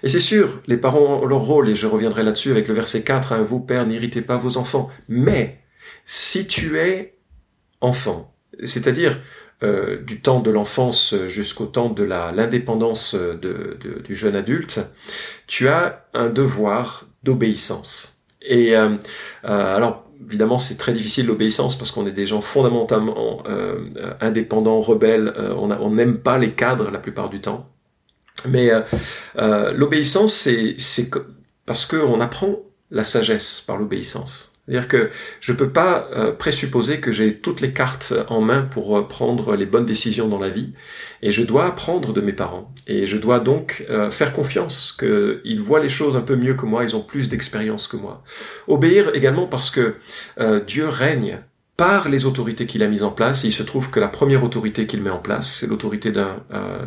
Et 0.04 0.10
c'est 0.10 0.20
sûr, 0.20 0.62
les 0.68 0.78
parents 0.78 1.22
ont 1.22 1.26
leur 1.26 1.40
rôle, 1.40 1.70
et 1.70 1.76
je 1.76 1.88
reviendrai 1.88 2.24
là-dessus 2.24 2.52
avec 2.52 2.68
le 2.68 2.74
verset 2.74 3.04
4, 3.04 3.32
hein, 3.32 3.42
vous, 3.42 3.62
pères, 3.62 3.88
n'irritez 3.88 4.22
pas 4.22 4.36
vos 4.36 4.58
enfants. 4.58 4.90
Mais, 5.08 5.62
si 6.04 6.48
tu 6.48 6.80
es 6.80 7.17
enfant, 7.82 8.34
c'est-à-dire 8.64 9.20
euh, 9.64 9.98
du 10.04 10.22
temps 10.22 10.40
de 10.40 10.52
l'enfance 10.52 11.16
jusqu'au 11.26 11.66
temps 11.66 11.90
de 11.90 12.04
l'indépendance 12.04 13.16
du 13.16 14.16
jeune 14.16 14.36
adulte, 14.36 14.82
tu 15.48 15.68
as 15.68 16.06
un 16.14 16.30
devoir 16.30 17.08
d'obéissance. 17.24 18.24
Et 18.44 18.78
euh, 18.78 18.98
euh, 19.46 19.76
alors, 19.76 20.06
évidemment, 20.24 20.60
c'est 20.60 20.78
très 20.78 20.94
difficile 20.94 21.26
l'obéissance 21.26 21.76
parce 21.76 21.90
qu'on 21.90 22.06
est 22.06 22.12
des 22.12 22.28
gens 22.28 22.40
fondamentalement 22.40 23.42
indépendants, 24.22 24.80
rebelles, 24.80 25.34
on 25.58 25.90
n'aime 25.90 26.20
pas 26.20 26.38
les 26.38 26.52
cadres 26.52 26.92
la 26.92 27.00
plupart 27.00 27.30
du 27.30 27.42
temps. 27.42 27.68
Mais 28.48 28.70
l'obéissance, 29.74 30.34
c'est 30.34 31.10
parce 31.66 31.88
qu'on 31.88 32.22
apprend 32.22 32.60
la 32.92 33.04
sagesse 33.04 33.64
par 33.66 33.78
l'obéissance. 33.78 34.57
C'est-à-dire 34.68 34.88
que 34.90 35.10
je 35.40 35.54
ne 35.54 35.58
peux 35.58 35.70
pas 35.70 36.10
euh, 36.14 36.32
présupposer 36.32 37.00
que 37.00 37.12
j'ai 37.12 37.36
toutes 37.36 37.62
les 37.62 37.72
cartes 37.72 38.14
en 38.28 38.42
main 38.42 38.62
pour 38.62 38.98
euh, 38.98 39.08
prendre 39.08 39.56
les 39.56 39.66
bonnes 39.66 39.86
décisions 39.86 40.28
dans 40.28 40.40
la 40.40 40.50
vie, 40.50 40.74
et 41.22 41.32
je 41.32 41.42
dois 41.44 41.66
apprendre 41.66 42.12
de 42.12 42.20
mes 42.20 42.34
parents. 42.34 42.74
Et 42.86 43.08
je 43.08 43.18
dois 43.18 43.40
donc 43.40 43.86
euh, 43.90 44.12
faire 44.12 44.34
confiance 44.34 44.96
qu'ils 45.00 45.62
voient 45.62 45.80
les 45.80 45.90
choses 45.90 46.18
un 46.18 46.22
peu 46.22 46.36
mieux 46.36 46.56
que 46.56 46.66
moi, 46.66 46.84
ils 46.84 46.96
ont 46.96 47.02
plus 47.02 47.30
d'expérience 47.30 47.88
que 47.88 47.96
moi. 47.96 48.24
Obéir 48.68 49.12
également 49.14 49.48
parce 49.48 49.70
que 49.70 49.96
Dieu 50.68 50.88
règne 50.88 51.40
par 51.78 52.10
les 52.10 52.26
autorités 52.26 52.66
qu'il 52.66 52.82
a 52.82 52.88
mises 52.88 53.04
en 53.04 53.12
place. 53.12 53.44
Il 53.44 53.54
se 53.54 53.64
trouve 53.64 53.92
que 53.92 54.00
la 54.00 54.08
première 54.08 54.44
autorité 54.44 54.88
qu'il 54.88 55.04
met 55.04 55.12
en 55.12 55.20
place, 55.20 55.48
c'est 55.60 55.68
l'autorité 55.68 56.12
d'un 56.12 56.38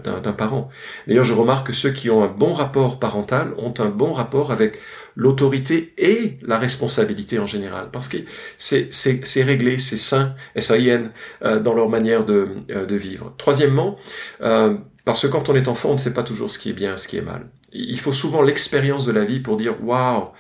d'un 0.03 0.33
parent. 0.33 0.69
D'ailleurs, 1.07 1.25
je 1.25 1.33
remarque 1.33 1.69
que 1.69 1.73
ceux 1.73 1.91
qui 1.91 2.11
ont 2.11 2.25
un 2.25 2.29
bon 2.29 2.53
rapport 2.53 2.99
parental 2.99 3.55
ont 3.57 3.75
un 3.79 3.89
bon 3.89 4.13
rapport 4.13 4.51
avec 4.51 4.79
l'autorité 5.17 5.93
et 5.99 6.39
la 6.43 6.59
responsabilité 6.59 7.39
en 7.39 7.47
général, 7.47 7.91
parce 7.93 8.09
que 8.09 8.17
c'est 8.59 9.43
réglé, 9.43 9.79
c'est 9.79 9.97
sain, 9.97 10.35
S-A-I-N, 10.55 11.11
euh, 11.43 11.61
dans 11.61 11.75
leur 11.75 11.89
manière 11.89 12.25
de, 12.25 12.49
euh, 12.71 12.87
de 12.87 12.97
vivre. 12.97 13.35
Troisièmement, 13.39 13.97
euh, 14.43 14.77
parce 15.05 15.23
que 15.23 15.27
quand 15.27 15.49
on 15.49 15.55
est 15.55 15.69
enfant, 15.69 15.91
on 15.91 15.95
ne 15.95 15.99
sait 15.99 16.15
pas 16.15 16.23
toujours 16.23 16.51
ce 16.51 16.59
qui 16.59 16.71
est 16.71 16.75
bien, 16.75 16.97
ce 16.97 17.09
qui 17.09 17.17
est 17.17 17.23
mal. 17.23 17.47
Il 17.73 17.99
faut 18.01 18.13
souvent 18.13 18.43
l'expérience 18.43 19.07
de 19.07 19.13
la 19.13 19.25
vie 19.25 19.41
pour 19.41 19.57
dire 19.57 19.77
waouh, 19.85 20.31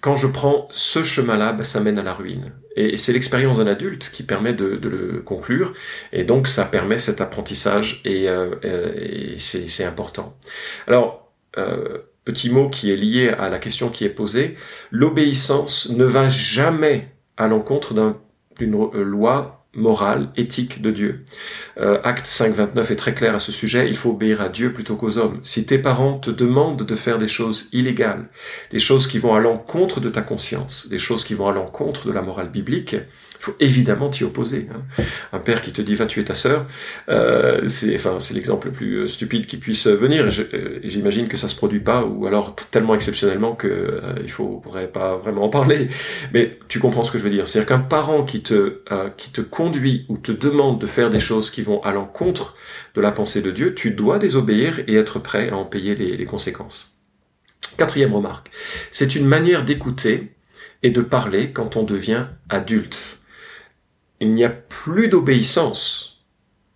quand 0.00 0.16
je 0.16 0.26
prends 0.26 0.68
ce 0.70 1.02
chemin-là, 1.02 1.52
ben, 1.52 1.64
ça 1.64 1.80
mène 1.80 1.98
à 1.98 2.02
la 2.02 2.14
ruine. 2.14 2.52
Et 2.76 2.96
c'est 2.96 3.12
l'expérience 3.12 3.58
d'un 3.58 3.66
adulte 3.66 4.10
qui 4.12 4.22
permet 4.22 4.52
de, 4.52 4.78
le 4.82 5.20
conclure, 5.20 5.74
et 6.12 6.24
donc 6.24 6.46
ça 6.46 6.64
permet 6.64 6.98
cet 6.98 7.20
apprentissage, 7.20 8.00
et, 8.04 8.28
euh, 8.28 8.54
et 8.62 9.38
c'est 9.38 9.84
important. 9.84 10.36
Alors, 10.86 11.32
euh, 11.56 11.98
petit 12.24 12.50
mot 12.50 12.68
qui 12.68 12.92
est 12.92 12.96
lié 12.96 13.30
à 13.30 13.48
la 13.48 13.58
question 13.58 13.88
qui 13.88 14.04
est 14.04 14.10
posée, 14.10 14.54
l'obéissance 14.90 15.88
ne 15.90 16.04
va 16.04 16.28
jamais 16.28 17.08
à 17.36 17.48
l'encontre 17.48 17.94
d'une 18.58 18.90
loi 18.92 19.57
morale, 19.74 20.30
éthique 20.36 20.82
de 20.82 20.90
Dieu. 20.90 21.24
Euh, 21.78 22.00
acte 22.02 22.26
5.29 22.26 22.92
est 22.92 22.96
très 22.96 23.14
clair 23.14 23.34
à 23.34 23.38
ce 23.38 23.52
sujet, 23.52 23.88
il 23.88 23.96
faut 23.96 24.10
obéir 24.10 24.40
à 24.40 24.48
Dieu 24.48 24.72
plutôt 24.72 24.96
qu'aux 24.96 25.18
hommes. 25.18 25.40
Si 25.42 25.66
tes 25.66 25.78
parents 25.78 26.18
te 26.18 26.30
demandent 26.30 26.84
de 26.84 26.94
faire 26.94 27.18
des 27.18 27.28
choses 27.28 27.68
illégales, 27.72 28.28
des 28.70 28.78
choses 28.78 29.06
qui 29.06 29.18
vont 29.18 29.34
à 29.34 29.40
l'encontre 29.40 30.00
de 30.00 30.08
ta 30.08 30.22
conscience, 30.22 30.88
des 30.88 30.98
choses 30.98 31.24
qui 31.24 31.34
vont 31.34 31.48
à 31.48 31.52
l'encontre 31.52 32.06
de 32.06 32.12
la 32.12 32.22
morale 32.22 32.50
biblique, 32.50 32.96
il 33.40 33.44
faut 33.44 33.54
évidemment 33.60 34.08
t'y 34.10 34.24
opposer. 34.24 34.68
Hein. 34.72 35.02
Un 35.32 35.38
père 35.38 35.62
qui 35.62 35.72
te 35.72 35.80
dit 35.80 35.94
va 35.94 36.06
tuer 36.06 36.24
ta 36.24 36.34
sœur, 36.34 36.66
euh, 37.08 37.66
c'est 37.68 37.94
enfin 37.94 38.18
c'est 38.18 38.34
l'exemple 38.34 38.68
le 38.68 38.72
plus 38.72 38.94
euh, 38.96 39.06
stupide 39.06 39.46
qui 39.46 39.56
puisse 39.56 39.86
venir. 39.86 40.28
Euh, 40.54 40.80
j'imagine 40.82 41.28
que 41.28 41.36
ça 41.36 41.48
se 41.48 41.56
produit 41.56 41.80
pas, 41.80 42.04
ou 42.04 42.26
alors 42.26 42.54
tellement 42.54 42.94
exceptionnellement 42.94 43.54
que 43.54 43.68
euh, 43.68 44.14
il 44.22 44.30
faut 44.30 44.62
pas 44.92 45.16
vraiment 45.16 45.44
en 45.44 45.48
parler. 45.48 45.88
Mais 46.34 46.58
tu 46.68 46.80
comprends 46.80 47.04
ce 47.04 47.12
que 47.12 47.18
je 47.18 47.24
veux 47.24 47.30
dire. 47.30 47.46
C'est-à-dire 47.46 47.68
qu'un 47.68 47.78
parent 47.78 48.24
qui 48.24 48.42
te 48.42 48.78
qui 49.16 49.30
te 49.30 49.40
conduit 49.40 50.04
ou 50.08 50.16
te 50.16 50.32
demande 50.32 50.80
de 50.80 50.86
faire 50.86 51.10
des 51.10 51.20
choses 51.20 51.50
qui 51.50 51.62
vont 51.62 51.82
à 51.82 51.92
l'encontre 51.92 52.56
de 52.94 53.00
la 53.00 53.12
pensée 53.12 53.42
de 53.42 53.50
Dieu, 53.50 53.74
tu 53.74 53.92
dois 53.92 54.18
désobéir 54.18 54.80
et 54.86 54.94
être 54.94 55.18
prêt 55.18 55.50
à 55.50 55.56
en 55.56 55.64
payer 55.64 55.94
les 55.94 56.24
conséquences. 56.24 56.98
Quatrième 57.76 58.12
remarque, 58.14 58.50
c'est 58.90 59.14
une 59.14 59.26
manière 59.26 59.64
d'écouter 59.64 60.32
et 60.82 60.90
de 60.90 61.00
parler 61.00 61.52
quand 61.52 61.76
on 61.76 61.82
devient 61.82 62.26
adulte 62.48 63.20
il 64.20 64.32
n'y 64.32 64.44
a 64.44 64.50
plus 64.50 65.08
d'obéissance 65.08 66.24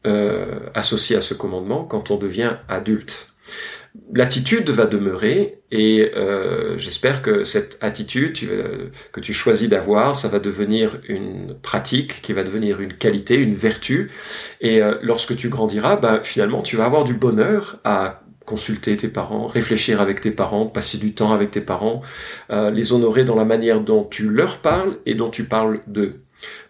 euh, 0.06 0.60
associée 0.74 1.16
à 1.16 1.20
ce 1.20 1.34
commandement 1.34 1.84
quand 1.84 2.10
on 2.10 2.16
devient 2.16 2.56
adulte. 2.68 3.32
L'attitude 4.14 4.70
va 4.70 4.86
demeurer 4.86 5.60
et 5.70 6.12
euh, 6.16 6.78
j'espère 6.78 7.20
que 7.20 7.44
cette 7.44 7.76
attitude 7.82 8.38
que 9.12 9.20
tu 9.20 9.34
choisis 9.34 9.68
d'avoir, 9.68 10.16
ça 10.16 10.28
va 10.28 10.38
devenir 10.38 10.98
une 11.08 11.54
pratique, 11.60 12.22
qui 12.22 12.32
va 12.32 12.42
devenir 12.42 12.80
une 12.80 12.94
qualité, 12.94 13.36
une 13.36 13.54
vertu. 13.54 14.10
Et 14.62 14.82
euh, 14.82 14.94
lorsque 15.02 15.36
tu 15.36 15.50
grandiras, 15.50 15.96
ben, 15.96 16.20
finalement, 16.22 16.62
tu 16.62 16.76
vas 16.76 16.86
avoir 16.86 17.04
du 17.04 17.14
bonheur 17.14 17.80
à 17.84 18.22
consulter 18.46 18.96
tes 18.96 19.08
parents, 19.08 19.46
réfléchir 19.46 20.00
avec 20.00 20.20
tes 20.20 20.30
parents, 20.30 20.66
passer 20.66 20.98
du 20.98 21.14
temps 21.14 21.32
avec 21.32 21.50
tes 21.50 21.60
parents, 21.60 22.00
euh, 22.50 22.70
les 22.70 22.92
honorer 22.92 23.24
dans 23.24 23.36
la 23.36 23.44
manière 23.44 23.80
dont 23.80 24.04
tu 24.04 24.28
leur 24.28 24.58
parles 24.58 24.98
et 25.06 25.14
dont 25.14 25.30
tu 25.30 25.44
parles 25.44 25.80
d'eux. 25.86 26.20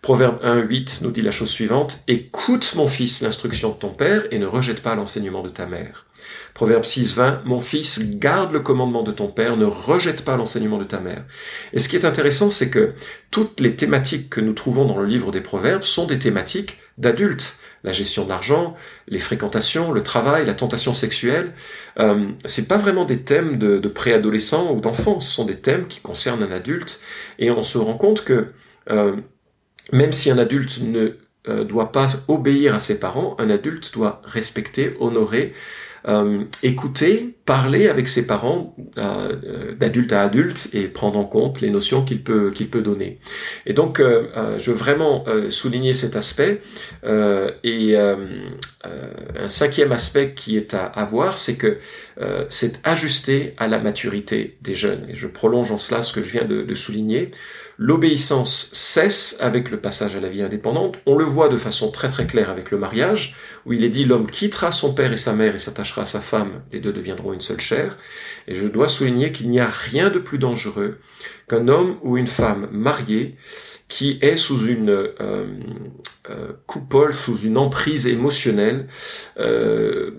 Proverbe 0.01 0.43
1.8 0.43 1.03
nous 1.03 1.11
dit 1.11 1.23
la 1.23 1.31
chose 1.31 1.51
suivante, 1.51 2.03
Écoute 2.09 2.75
mon 2.77 2.87
fils 2.87 3.23
l'instruction 3.23 3.71
de 3.71 3.77
ton 3.77 3.91
père 3.91 4.25
et 4.31 4.39
ne 4.39 4.47
rejette 4.47 4.83
pas 4.83 4.95
l'enseignement 4.95 5.43
de 5.43 5.49
ta 5.49 5.67
mère. 5.67 6.07
Proverbe 6.55 6.85
6.20, 6.85 7.45
Mon 7.45 7.61
fils, 7.61 8.19
garde 8.19 8.53
le 8.53 8.61
commandement 8.61 9.03
de 9.03 9.13
ton 9.13 9.29
père, 9.29 9.57
ne 9.57 9.65
rejette 9.65 10.25
pas 10.25 10.37
l'enseignement 10.37 10.79
de 10.79 10.85
ta 10.85 11.01
mère. 11.01 11.25
Et 11.73 11.79
ce 11.79 11.89
qui 11.89 11.97
est 11.97 12.05
intéressant, 12.05 12.51
c'est 12.51 12.71
que 12.71 12.93
toutes 13.31 13.61
les 13.61 13.77
thématiques 13.77 14.31
que 14.31 14.41
nous 14.41 14.53
trouvons 14.53 14.85
dans 14.85 14.99
le 14.99 15.07
livre 15.07 15.31
des 15.31 15.41
Proverbes 15.41 15.83
sont 15.83 16.07
des 16.07 16.19
thématiques 16.19 16.79
d'adultes 16.99 17.59
la 17.85 17.93
gestion 17.93 18.25
de 18.25 18.29
l'argent, 18.29 18.77
les 19.09 19.19
fréquentations, 19.19 19.93
le 19.93 20.03
travail, 20.03 20.47
la 20.47 20.55
tentation 20.55 20.95
sexuelle. 20.95 21.53
Euh, 21.99 22.29
c'est 22.45 22.69
pas 22.69 22.77
vraiment 22.77 23.05
des 23.05 23.23
thèmes 23.23 23.59
de, 23.59 23.89
préadolescents 23.89 24.73
ou 24.73 24.81
d'enfants, 24.81 25.21
ce 25.21 25.31
sont 25.31 25.45
des 25.45 25.57
thèmes 25.57 25.87
qui 25.87 26.01
concernent 26.01 26.43
un 26.43 26.53
adulte. 26.53 27.01
Et 27.39 27.51
on 27.51 27.63
se 27.63 27.79
rend 27.79 27.95
compte 27.95 28.25
que 28.25 28.53
euh, 28.91 29.17
même 29.91 30.13
si 30.13 30.31
un 30.31 30.39
adulte 30.39 30.81
ne 30.81 31.17
euh, 31.49 31.65
doit 31.65 31.91
pas 31.91 32.07
obéir 32.29 32.73
à 32.73 32.79
ses 32.79 33.01
parents, 33.01 33.35
un 33.41 33.51
adulte 33.51 33.93
doit 33.95 34.23
respecter, 34.25 34.95
honorer, 35.01 35.55
euh, 36.07 36.45
écouter, 36.63 37.35
parler 37.47 37.89
avec 37.89 38.07
ses 38.07 38.29
parents 38.29 38.77
euh, 38.97 39.75
d'adulte 39.75 40.13
à 40.13 40.23
adulte 40.23 40.69
et 40.73 40.87
prendre 40.87 41.19
en 41.19 41.25
compte 41.25 41.61
les 41.61 41.71
notions 41.71 42.05
qu'il 42.05 42.23
peut 42.23 42.53
qu'il 42.53 42.69
peut 42.69 42.81
donner. 42.81 43.19
Et 43.67 43.73
donc, 43.73 44.01
je 44.01 44.71
veux 44.71 44.77
vraiment 44.77 45.25
souligner 45.49 45.95
cet 45.95 46.15
aspect. 46.15 46.61
et 47.65 47.97
un 47.97 49.49
cinquième 49.49 49.91
aspect 49.91 50.35
qui 50.35 50.57
est 50.57 50.75
à, 50.75 50.85
à 50.85 51.05
voir, 51.05 51.39
c'est 51.39 51.57
que 51.57 51.79
c'est 52.49 52.81
ajusté 52.85 53.55
à 53.59 53.67
la 53.67 53.79
maturité 53.79 54.57
des 54.61 54.77
jeunes. 54.77 55.07
Et 55.09 55.15
je 55.15 55.27
prolonge 55.27 55.73
en 55.73 55.79
cela 55.79 56.03
ce 56.03 56.13
que 56.13 56.23
je 56.23 56.31
viens 56.31 56.45
de 56.45 56.75
souligner. 56.75 57.33
L'obéissance 57.85 58.71
cesse 58.75 59.37
avec 59.41 59.73
le 59.73 59.81
passage 59.81 60.15
à 60.15 60.21
la 60.21 60.29
vie 60.29 60.43
indépendante. 60.43 61.01
On 61.05 61.17
le 61.17 61.25
voit 61.25 61.49
de 61.49 61.57
façon 61.57 61.91
très 61.91 62.09
très 62.09 62.29
claire 62.29 62.49
avec 62.49 62.71
le 62.71 62.79
mariage, 62.79 63.35
où 63.67 63.73
il 63.73 63.83
est 63.83 63.89
dit 63.89 64.05
l'homme 64.05 64.31
quittera 64.31 64.71
son 64.71 64.95
père 64.95 65.13
et 65.13 65.17
sa 65.17 65.33
mère 65.33 65.57
et 65.57 65.59
s'attachera 65.59 66.03
à 66.03 66.05
sa 66.05 66.21
femme, 66.21 66.63
les 66.71 66.79
deux 66.79 66.93
deviendront 66.93 67.33
une 67.33 67.41
seule 67.41 67.61
chair. 67.61 67.99
Et 68.47 68.55
je 68.55 68.69
dois 68.69 68.87
souligner 68.87 69.33
qu'il 69.33 69.49
n'y 69.49 69.59
a 69.59 69.67
rien 69.67 70.11
de 70.11 70.21
plus 70.21 70.39
dangereux 70.39 71.01
qu'un 71.49 71.67
homme 71.67 71.97
ou 72.03 72.17
une 72.17 72.29
femme 72.29 72.69
mariée 72.71 73.37
qui 73.89 74.17
est 74.23 74.37
sous 74.37 74.67
une 74.67 74.91
euh, 74.91 75.47
euh, 76.31 76.53
coupole, 76.67 77.13
sous 77.13 77.37
une 77.41 77.59
emprise 77.59 78.07
émotionnelle, 78.07 78.87
euh, 79.41 80.13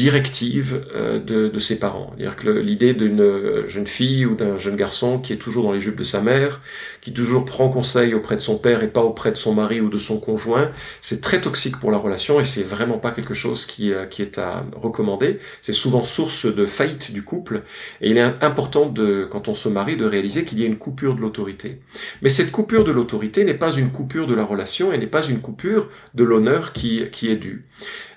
directive 0.00 0.86
euh, 0.94 1.18
de, 1.18 1.48
de, 1.48 1.58
ses 1.58 1.78
parents. 1.78 2.14
C'est-à-dire 2.16 2.36
que 2.36 2.48
l'idée 2.48 2.94
d'une 2.94 3.66
jeune 3.66 3.86
fille 3.86 4.24
ou 4.24 4.34
d'un 4.34 4.56
jeune 4.56 4.76
garçon 4.76 5.18
qui 5.18 5.34
est 5.34 5.36
toujours 5.36 5.64
dans 5.64 5.72
les 5.72 5.80
jupes 5.80 5.96
de 5.96 6.04
sa 6.04 6.22
mère, 6.22 6.62
qui 7.02 7.12
toujours 7.12 7.44
prend 7.44 7.68
conseil 7.68 8.14
auprès 8.14 8.34
de 8.34 8.40
son 8.40 8.56
père 8.56 8.82
et 8.82 8.88
pas 8.88 9.02
auprès 9.02 9.30
de 9.30 9.36
son 9.36 9.54
mari 9.54 9.80
ou 9.82 9.90
de 9.90 9.98
son 9.98 10.18
conjoint, 10.18 10.70
c'est 11.02 11.20
très 11.20 11.42
toxique 11.42 11.78
pour 11.78 11.90
la 11.90 11.98
relation 11.98 12.40
et 12.40 12.44
c'est 12.44 12.62
vraiment 12.62 12.96
pas 12.96 13.10
quelque 13.10 13.34
chose 13.34 13.66
qui, 13.66 13.92
euh, 13.92 14.06
qui 14.06 14.22
est 14.22 14.38
à 14.38 14.64
recommander. 14.74 15.38
C'est 15.60 15.74
souvent 15.74 16.02
source 16.02 16.46
de 16.46 16.64
faillite 16.64 17.12
du 17.12 17.22
couple 17.22 17.62
et 18.00 18.10
il 18.10 18.16
est 18.16 18.32
important 18.42 18.86
de, 18.86 19.28
quand 19.30 19.48
on 19.48 19.54
se 19.54 19.68
marie, 19.68 19.98
de 19.98 20.06
réaliser 20.06 20.44
qu'il 20.44 20.60
y 20.60 20.62
a 20.62 20.66
une 20.66 20.78
coupure 20.78 21.14
de 21.14 21.20
l'autorité. 21.20 21.80
Mais 22.22 22.30
cette 22.30 22.52
coupure 22.52 22.84
de 22.84 22.92
l'autorité 22.92 23.44
n'est 23.44 23.52
pas 23.52 23.72
une 23.72 23.90
coupure 23.90 24.26
de 24.26 24.34
la 24.34 24.44
relation 24.44 24.94
et 24.94 24.98
n'est 24.98 25.06
pas 25.06 25.26
une 25.26 25.40
coupure 25.40 25.88
de 26.14 26.24
l'honneur 26.24 26.72
qui, 26.72 27.04
qui 27.12 27.30
est 27.30 27.36
dû. 27.36 27.66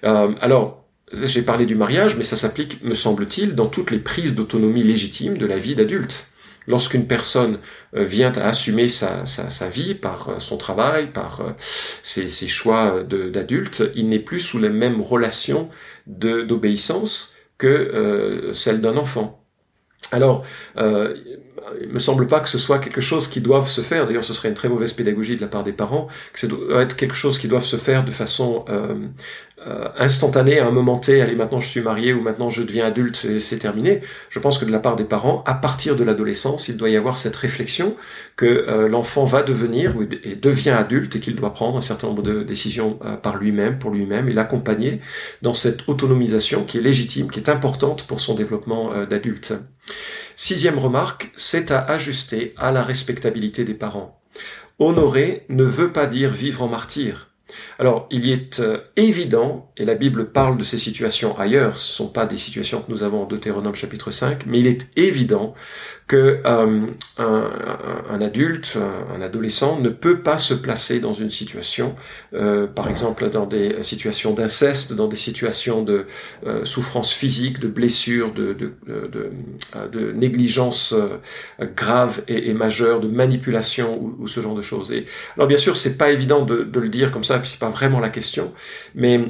Euh, 0.06 0.32
alors, 0.40 0.83
j'ai 1.13 1.41
parlé 1.41 1.65
du 1.65 1.75
mariage, 1.75 2.17
mais 2.17 2.24
ça 2.24 2.36
s'applique, 2.36 2.84
me 2.84 2.93
semble-t-il, 2.93 3.55
dans 3.55 3.67
toutes 3.67 3.91
les 3.91 4.00
prises 4.00 4.34
d'autonomie 4.34 4.84
légitimes 4.84 5.38
de 5.38 5.46
la 5.46 5.58
vie 5.58 5.75
d'adulte. 5.75 6.27
Lorsqu'une 6.67 7.08
personne 7.08 7.60
euh, 7.96 8.03
vient 8.03 8.32
à 8.32 8.48
assumer 8.48 8.88
sa, 8.88 9.25
sa, 9.25 9.70
vie 9.70 9.96
par 9.96 10.29
euh, 10.29 10.39
son 10.39 10.58
travail, 10.58 11.12
par 11.12 11.41
euh, 11.41 11.51
ses, 11.60 12.29
choix 12.48 13.03
d'adulte, 13.03 13.84
il 13.96 14.08
n'est 14.08 14.20
plus 14.20 14.39
sous 14.39 14.60
les 14.60 14.70
mêmes 14.70 15.01
relations 15.01 15.70
d'obéissance 16.08 17.36
que 17.58 18.51
celle 18.53 18.82
d'un 18.82 18.98
enfant. 18.98 19.43
Alors, 20.13 20.46
euh, 20.77 21.15
il 21.82 21.89
me 21.89 22.00
semble 22.00 22.27
pas 22.27 22.39
que 22.39 22.50
ce 22.50 22.58
soit 22.58 22.79
quelque 22.79 23.01
chose 23.01 23.27
qui 23.27 23.41
doive 23.41 23.67
se 23.67 23.82
faire. 23.82 24.05
D'ailleurs, 24.05 24.24
ce 24.24 24.34
serait 24.34 24.50
une 24.50 24.55
très 24.55 24.70
mauvaise 24.70 24.93
pédagogie 24.93 25.36
de 25.36 25.41
la 25.41 25.48
part 25.48 25.63
des 25.63 25.72
parents, 25.72 26.08
que 26.32 26.39
ça 26.39 26.48
doit 26.48 26.82
être 26.82 26.96
quelque 26.96 27.15
chose 27.15 27.39
qui 27.39 27.48
doit 27.48 27.60
se 27.60 27.77
faire 27.77 28.05
de 28.05 28.12
façon 28.12 28.65
instantané 29.98 30.60
à 30.60 30.67
un 30.67 30.72
moment 30.72 30.98
T, 31.00 31.22
allez 31.22 31.36
maintenant 31.36 31.60
je 31.60 31.67
suis 31.67 31.82
marié 31.82 32.13
ou 32.13 32.22
maintenant 32.22 32.50
je 32.50 32.63
deviens 32.63 32.86
adulte 32.86 33.25
et 33.25 33.39
c'est 33.39 33.60
terminé. 33.60 34.01
Je 34.29 34.39
pense 34.39 34.58
que 34.58 34.65
de 34.65 34.72
la 34.72 34.79
part 34.79 34.96
des 34.96 35.03
parents, 35.03 35.43
à 35.46 35.53
partir 35.53 35.96
de 35.96 36.03
l'adolescence, 36.03 36.67
il 36.67 36.77
doit 36.77 36.89
y 36.89 36.98
avoir 36.98 37.17
cette 37.17 37.36
réflexion 37.36 37.96
que 38.36 38.46
euh, 38.46 38.88
l'enfant 38.88 39.25
va 39.25 39.43
devenir 39.43 39.93
et 40.24 40.36
devient 40.36 40.72
adulte 40.72 41.15
et 41.15 41.20
qu'il 41.20 41.36
doit 41.36 41.53
prendre 41.53 41.77
un 41.77 41.82
certain 41.82 42.08
nombre 42.08 42.24
de 42.24 42.43
décisions 42.43 43.00
euh, 43.05 43.15
par 43.15 43.38
lui-même, 43.38 43.79
pour 43.79 43.91
lui-même 43.91 44.29
et 44.29 44.34
l'accompagner 44.34 45.00
dans 45.41 45.53
cette 45.53 45.88
autonomisation 45.88 46.63
qui 46.63 46.77
est 46.77 46.82
légitime, 46.82 47.29
qui 47.29 47.39
est 47.39 47.50
importante 47.50 48.05
pour 48.08 48.20
son 48.20 48.36
développement 48.36 48.91
d'adulte. 49.05 49.53
Sixième 50.36 50.79
remarque, 50.79 51.32
c'est 51.36 51.72
à 51.72 51.79
ajuster 51.79 52.53
à 52.58 52.72
la 52.72 52.84
respectabilité 52.84 53.63
des 53.63 53.74
parents. 53.74 54.20
Honorer 54.79 55.46
ne 55.50 55.63
veut 55.63 55.91
pas 55.91 56.08
dire 56.08 56.32
vivre 56.32 56.63
en 56.63 56.67
martyr. 56.67 57.33
Alors, 57.79 58.07
il 58.12 58.25
y 58.25 58.31
est 58.31 58.60
euh, 58.60 58.79
évident, 58.95 59.72
et 59.77 59.86
la 59.86 59.95
Bible 59.95 60.31
parle 60.31 60.57
de 60.57 60.63
ces 60.63 60.77
situations 60.77 61.38
ailleurs, 61.38 61.77
ce 61.77 61.91
ne 61.91 62.07
sont 62.07 62.12
pas 62.12 62.25
des 62.25 62.38
situations 62.38 62.81
que 62.81 62.91
nous 62.91 63.03
avons 63.03 63.24
en 63.24 63.25
Deutéronome 63.25 63.75
chapitre 63.75 64.12
5, 64.12 64.45
mais 64.45 64.60
il 64.60 64.67
est 64.67 64.89
évident 64.95 65.53
que 66.07 66.41
euh, 66.45 66.88
un, 67.17 68.22
adulte, 68.22 68.77
un, 69.15 69.22
adolescent 69.22 69.79
ne 69.79 69.89
peut 69.89 70.19
pas 70.19 70.38
se 70.38 70.53
placer 70.53 71.00
dans 71.00 71.13
une 71.13 71.29
situation, 71.29 71.95
euh, 72.33 72.67
par 72.67 72.89
exemple 72.89 73.29
dans 73.29 73.45
des 73.45 73.81
situations 73.83 74.33
d'inceste, 74.33 74.93
dans 74.93 75.07
des 75.07 75.15
situations 75.15 75.81
de 75.81 76.05
euh, 76.45 76.65
souffrance 76.65 77.12
physique, 77.12 77.60
de 77.60 77.67
blessures, 77.67 78.33
de, 78.33 78.53
de, 78.53 78.74
de, 78.86 79.31
de 79.91 80.12
négligence 80.12 80.93
grave 81.75 82.22
et, 82.27 82.50
et, 82.50 82.53
majeure, 82.53 83.00
de 83.00 83.07
manipulation 83.07 83.98
ou, 84.01 84.15
ou, 84.19 84.27
ce 84.27 84.41
genre 84.41 84.55
de 84.55 84.62
choses. 84.62 84.91
Et 84.91 85.05
alors 85.38 85.48
bien 85.48 85.57
sûr, 85.57 85.77
c'est 85.77 85.98
pas 85.98 86.12
évident 86.12 86.43
de, 86.43 86.67
le 86.74 86.89
dire 86.89 87.12
comme 87.12 87.24
ça, 87.24 87.41
c'est 87.43 87.60
pas 87.60 87.69
vraiment 87.69 88.01
la 88.01 88.10
question, 88.10 88.51
mais 88.93 89.22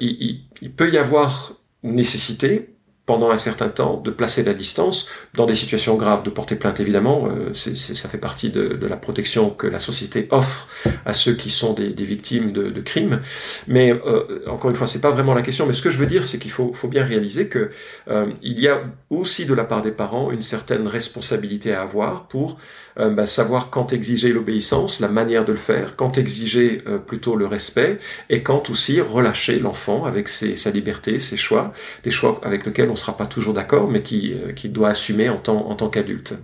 il, 0.00 0.16
il, 0.20 0.40
il 0.60 0.70
peut 0.70 0.92
y 0.92 0.98
avoir 0.98 1.54
nécessité 1.82 2.71
pendant 3.04 3.30
un 3.30 3.36
certain 3.36 3.68
temps, 3.68 4.00
de 4.00 4.10
placer 4.10 4.44
la 4.44 4.54
distance, 4.54 5.08
dans 5.34 5.44
des 5.44 5.56
situations 5.56 5.96
graves, 5.96 6.22
de 6.22 6.30
porter 6.30 6.54
plainte 6.54 6.78
évidemment, 6.78 7.26
euh, 7.26 7.52
ça 7.52 8.08
fait 8.08 8.18
partie 8.18 8.50
de, 8.50 8.78
la 8.86 8.96
protection 8.96 9.50
que 9.50 9.66
la 9.66 9.80
société 9.80 10.28
offre 10.30 10.68
à 11.04 11.12
ceux 11.12 11.34
qui 11.34 11.50
sont 11.50 11.72
des, 11.72 11.92
victimes 12.04 12.52
de, 12.52 12.80
crimes. 12.80 13.20
Mais 13.66 13.92
euh, 13.92 14.44
encore 14.46 14.70
une 14.70 14.76
fois, 14.76 14.86
c'est 14.86 15.00
pas 15.00 15.10
vraiment 15.10 15.34
la 15.34 15.42
question. 15.42 15.66
Mais 15.66 15.72
ce 15.72 15.82
que 15.82 15.90
je 15.90 15.98
veux 15.98 16.06
dire, 16.06 16.24
c'est 16.24 16.38
qu'il 16.38 16.50
faut, 16.50 16.72
faut, 16.72 16.88
bien 16.88 17.04
réaliser 17.04 17.48
que 17.48 17.70
euh, 18.08 18.26
il 18.42 18.60
y 18.60 18.68
a 18.68 18.82
aussi 19.10 19.46
de 19.46 19.54
la 19.54 19.64
part 19.64 19.82
des 19.82 19.92
parents 19.92 20.30
une 20.30 20.42
certaine 20.42 20.86
responsabilité 20.86 21.74
à 21.74 21.82
avoir 21.82 22.28
pour 22.28 22.58
euh, 22.98 23.10
bah, 23.10 23.26
savoir 23.26 23.70
quand 23.70 23.92
exiger 23.92 24.32
l'obéissance, 24.32 25.00
la 25.00 25.08
manière 25.08 25.44
de 25.44 25.52
le 25.52 25.58
faire, 25.58 25.96
quand 25.96 26.18
exiger 26.18 26.82
euh, 26.86 26.98
plutôt 26.98 27.36
le 27.36 27.46
respect, 27.46 27.98
et 28.28 28.42
quand 28.42 28.70
aussi 28.70 29.00
relâcher 29.00 29.58
l'enfant 29.58 30.04
avec 30.04 30.28
ses, 30.28 30.56
sa 30.56 30.70
liberté, 30.70 31.20
ses 31.20 31.36
choix, 31.36 31.72
des 32.04 32.10
choix 32.10 32.40
avec 32.42 32.66
lesquels 32.66 32.88
on 32.88 32.92
ne 32.92 32.96
sera 32.96 33.16
pas 33.16 33.26
toujours 33.26 33.54
d'accord, 33.54 33.90
mais 33.90 34.02
qui, 34.02 34.32
euh, 34.34 34.52
qui 34.52 34.68
doit 34.68 34.90
assumer 34.90 35.28
en 35.28 35.38
tant, 35.38 35.68
en 35.68 35.74
tant 35.74 35.88
qu'adulte. 35.88 36.34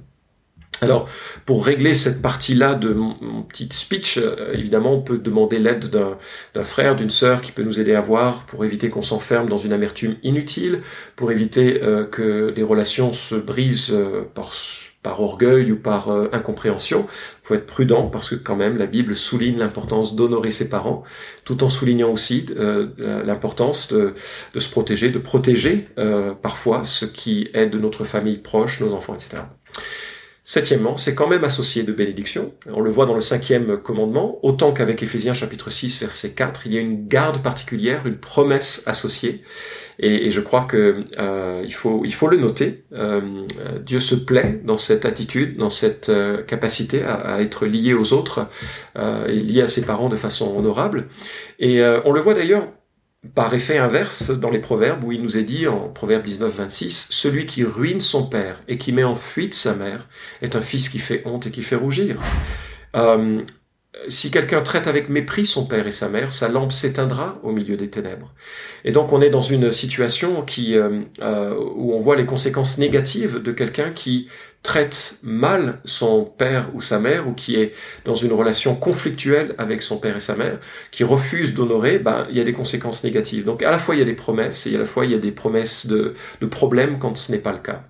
Alors, 0.80 1.08
pour 1.44 1.66
régler 1.66 1.96
cette 1.96 2.22
partie-là 2.22 2.74
de 2.74 2.90
mon, 2.92 3.42
petit 3.42 3.68
speech, 3.72 4.20
évidemment, 4.52 4.94
on 4.94 5.00
peut 5.00 5.18
demander 5.18 5.58
l'aide 5.58 5.90
d'un 5.90 6.62
frère, 6.62 6.94
d'une 6.94 7.10
sœur 7.10 7.40
qui 7.40 7.50
peut 7.50 7.64
nous 7.64 7.80
aider 7.80 7.96
à 7.96 8.00
voir 8.00 8.46
pour 8.46 8.64
éviter 8.64 8.88
qu'on 8.88 9.02
s'enferme 9.02 9.48
dans 9.48 9.56
une 9.56 9.72
amertume 9.72 10.14
inutile, 10.22 10.82
pour 11.16 11.32
éviter 11.32 11.80
que 12.12 12.50
des 12.50 12.62
relations 12.62 13.12
se 13.12 13.34
brisent 13.34 13.92
par 14.36 14.52
par 15.02 15.20
orgueil 15.20 15.70
ou 15.72 15.76
par 15.76 16.08
euh, 16.08 16.28
incompréhension. 16.32 17.06
Il 17.42 17.46
faut 17.46 17.54
être 17.54 17.66
prudent 17.66 18.08
parce 18.08 18.28
que 18.30 18.34
quand 18.34 18.56
même 18.56 18.76
la 18.76 18.86
Bible 18.86 19.14
souligne 19.14 19.58
l'importance 19.58 20.16
d'honorer 20.16 20.50
ses 20.50 20.68
parents, 20.68 21.04
tout 21.44 21.62
en 21.62 21.68
soulignant 21.68 22.10
aussi 22.10 22.46
euh, 22.56 22.88
l'importance 23.24 23.92
de, 23.92 24.14
se 24.56 24.70
protéger, 24.70 25.10
de 25.10 25.18
protéger 25.18 25.88
euh, 25.98 26.34
parfois 26.34 26.84
ce 26.84 27.04
qui 27.04 27.48
est 27.54 27.66
de 27.66 27.78
notre 27.78 28.04
famille 28.04 28.38
proche, 28.38 28.80
nos 28.80 28.92
enfants, 28.92 29.14
etc. 29.14 29.42
Septièmement, 30.50 30.96
c'est 30.96 31.14
quand 31.14 31.28
même 31.28 31.44
associé 31.44 31.82
de 31.82 31.92
bénédiction. 31.92 32.54
On 32.72 32.80
le 32.80 32.88
voit 32.88 33.04
dans 33.04 33.12
le 33.12 33.20
cinquième 33.20 33.76
commandement, 33.76 34.38
autant 34.42 34.72
qu'avec 34.72 35.02
Éphésiens 35.02 35.34
chapitre 35.34 35.68
6 35.68 36.00
verset 36.00 36.30
4, 36.30 36.62
il 36.64 36.72
y 36.72 36.78
a 36.78 36.80
une 36.80 37.06
garde 37.06 37.42
particulière, 37.42 38.06
une 38.06 38.16
promesse 38.16 38.82
associée. 38.86 39.42
Et, 39.98 40.30
je 40.30 40.40
crois 40.40 40.64
que 40.64 41.04
euh, 41.18 41.62
il 41.66 41.74
faut 41.74 42.00
il 42.06 42.14
faut 42.14 42.28
le 42.28 42.38
noter. 42.38 42.84
Euh, 42.94 43.20
Dieu 43.84 43.98
se 43.98 44.14
plaît 44.14 44.58
dans 44.64 44.78
cette 44.78 45.04
attitude, 45.04 45.58
dans 45.58 45.68
cette 45.68 46.08
euh, 46.08 46.42
capacité 46.42 47.02
à, 47.02 47.42
être 47.42 47.66
lié 47.66 47.92
aux 47.92 48.14
autres 48.14 48.48
et 48.96 49.34
lié 49.34 49.60
à 49.60 49.68
ses 49.68 49.84
parents 49.84 50.08
de 50.08 50.16
façon 50.16 50.56
honorable. 50.56 51.08
Et 51.58 51.82
on 52.06 52.12
le 52.12 52.20
voit 52.20 52.32
d'ailleurs 52.32 52.68
par 53.34 53.52
effet 53.52 53.78
inverse 53.78 54.30
dans 54.30 54.50
les 54.50 54.60
proverbes 54.60 55.02
où 55.04 55.12
il 55.12 55.22
nous 55.22 55.36
est 55.36 55.44
dit 55.44 55.66
en 55.66 55.88
proverbe 55.88 56.22
19, 56.22 56.54
26, 56.54 57.08
celui 57.10 57.46
qui 57.46 57.64
ruine 57.64 58.00
son 58.00 58.26
père 58.26 58.62
et 58.68 58.78
qui 58.78 58.92
met 58.92 59.04
en 59.04 59.14
fuite 59.14 59.54
sa 59.54 59.74
mère 59.74 60.08
est 60.40 60.54
un 60.54 60.60
fils 60.60 60.88
qui 60.88 60.98
fait 60.98 61.22
honte 61.24 61.46
et 61.46 61.50
qui 61.50 61.62
fait 61.62 61.76
rougir. 61.76 62.20
Euh, 62.94 63.42
si 64.06 64.30
quelqu'un 64.30 64.62
traite 64.62 64.86
avec 64.86 65.08
mépris 65.08 65.44
son 65.44 65.66
père 65.66 65.86
et 65.86 65.92
sa 65.92 66.08
mère, 66.08 66.32
sa 66.32 66.48
lampe 66.48 66.72
s'éteindra 66.72 67.40
au 67.42 67.50
milieu 67.50 67.76
des 67.76 67.90
ténèbres. 67.90 68.32
Et 68.84 68.92
donc 68.92 69.12
on 69.12 69.20
est 69.20 69.30
dans 69.30 69.42
une 69.42 69.72
situation 69.72 70.42
qui, 70.42 70.76
euh, 70.76 71.00
euh, 71.20 71.54
où 71.74 71.92
on 71.92 71.98
voit 71.98 72.14
les 72.14 72.26
conséquences 72.26 72.78
négatives 72.78 73.42
de 73.42 73.50
quelqu'un 73.50 73.90
qui 73.90 74.28
traite 74.62 75.18
mal 75.22 75.80
son 75.84 76.24
père 76.24 76.70
ou 76.74 76.80
sa 76.80 76.98
mère 76.98 77.28
ou 77.28 77.32
qui 77.32 77.56
est 77.56 77.72
dans 78.04 78.14
une 78.14 78.32
relation 78.32 78.74
conflictuelle 78.74 79.54
avec 79.56 79.82
son 79.82 79.98
père 79.98 80.16
et 80.16 80.20
sa 80.20 80.36
mère, 80.36 80.58
qui 80.90 81.04
refuse 81.04 81.54
d'honorer, 81.54 81.98
ben, 81.98 82.26
il 82.30 82.36
y 82.36 82.40
a 82.40 82.44
des 82.44 82.52
conséquences 82.52 83.04
négatives. 83.04 83.44
Donc 83.44 83.62
à 83.62 83.70
la 83.70 83.78
fois 83.78 83.94
il 83.94 83.98
y 83.98 84.02
a 84.02 84.04
des 84.04 84.14
promesses 84.14 84.66
et 84.66 84.74
à 84.74 84.78
la 84.78 84.84
fois 84.84 85.04
il 85.04 85.12
y 85.12 85.14
a 85.14 85.18
des 85.18 85.32
promesses 85.32 85.86
de, 85.86 86.14
de 86.40 86.46
problèmes 86.46 86.98
quand 86.98 87.16
ce 87.16 87.32
n'est 87.32 87.38
pas 87.38 87.52
le 87.52 87.58
cas. 87.58 87.84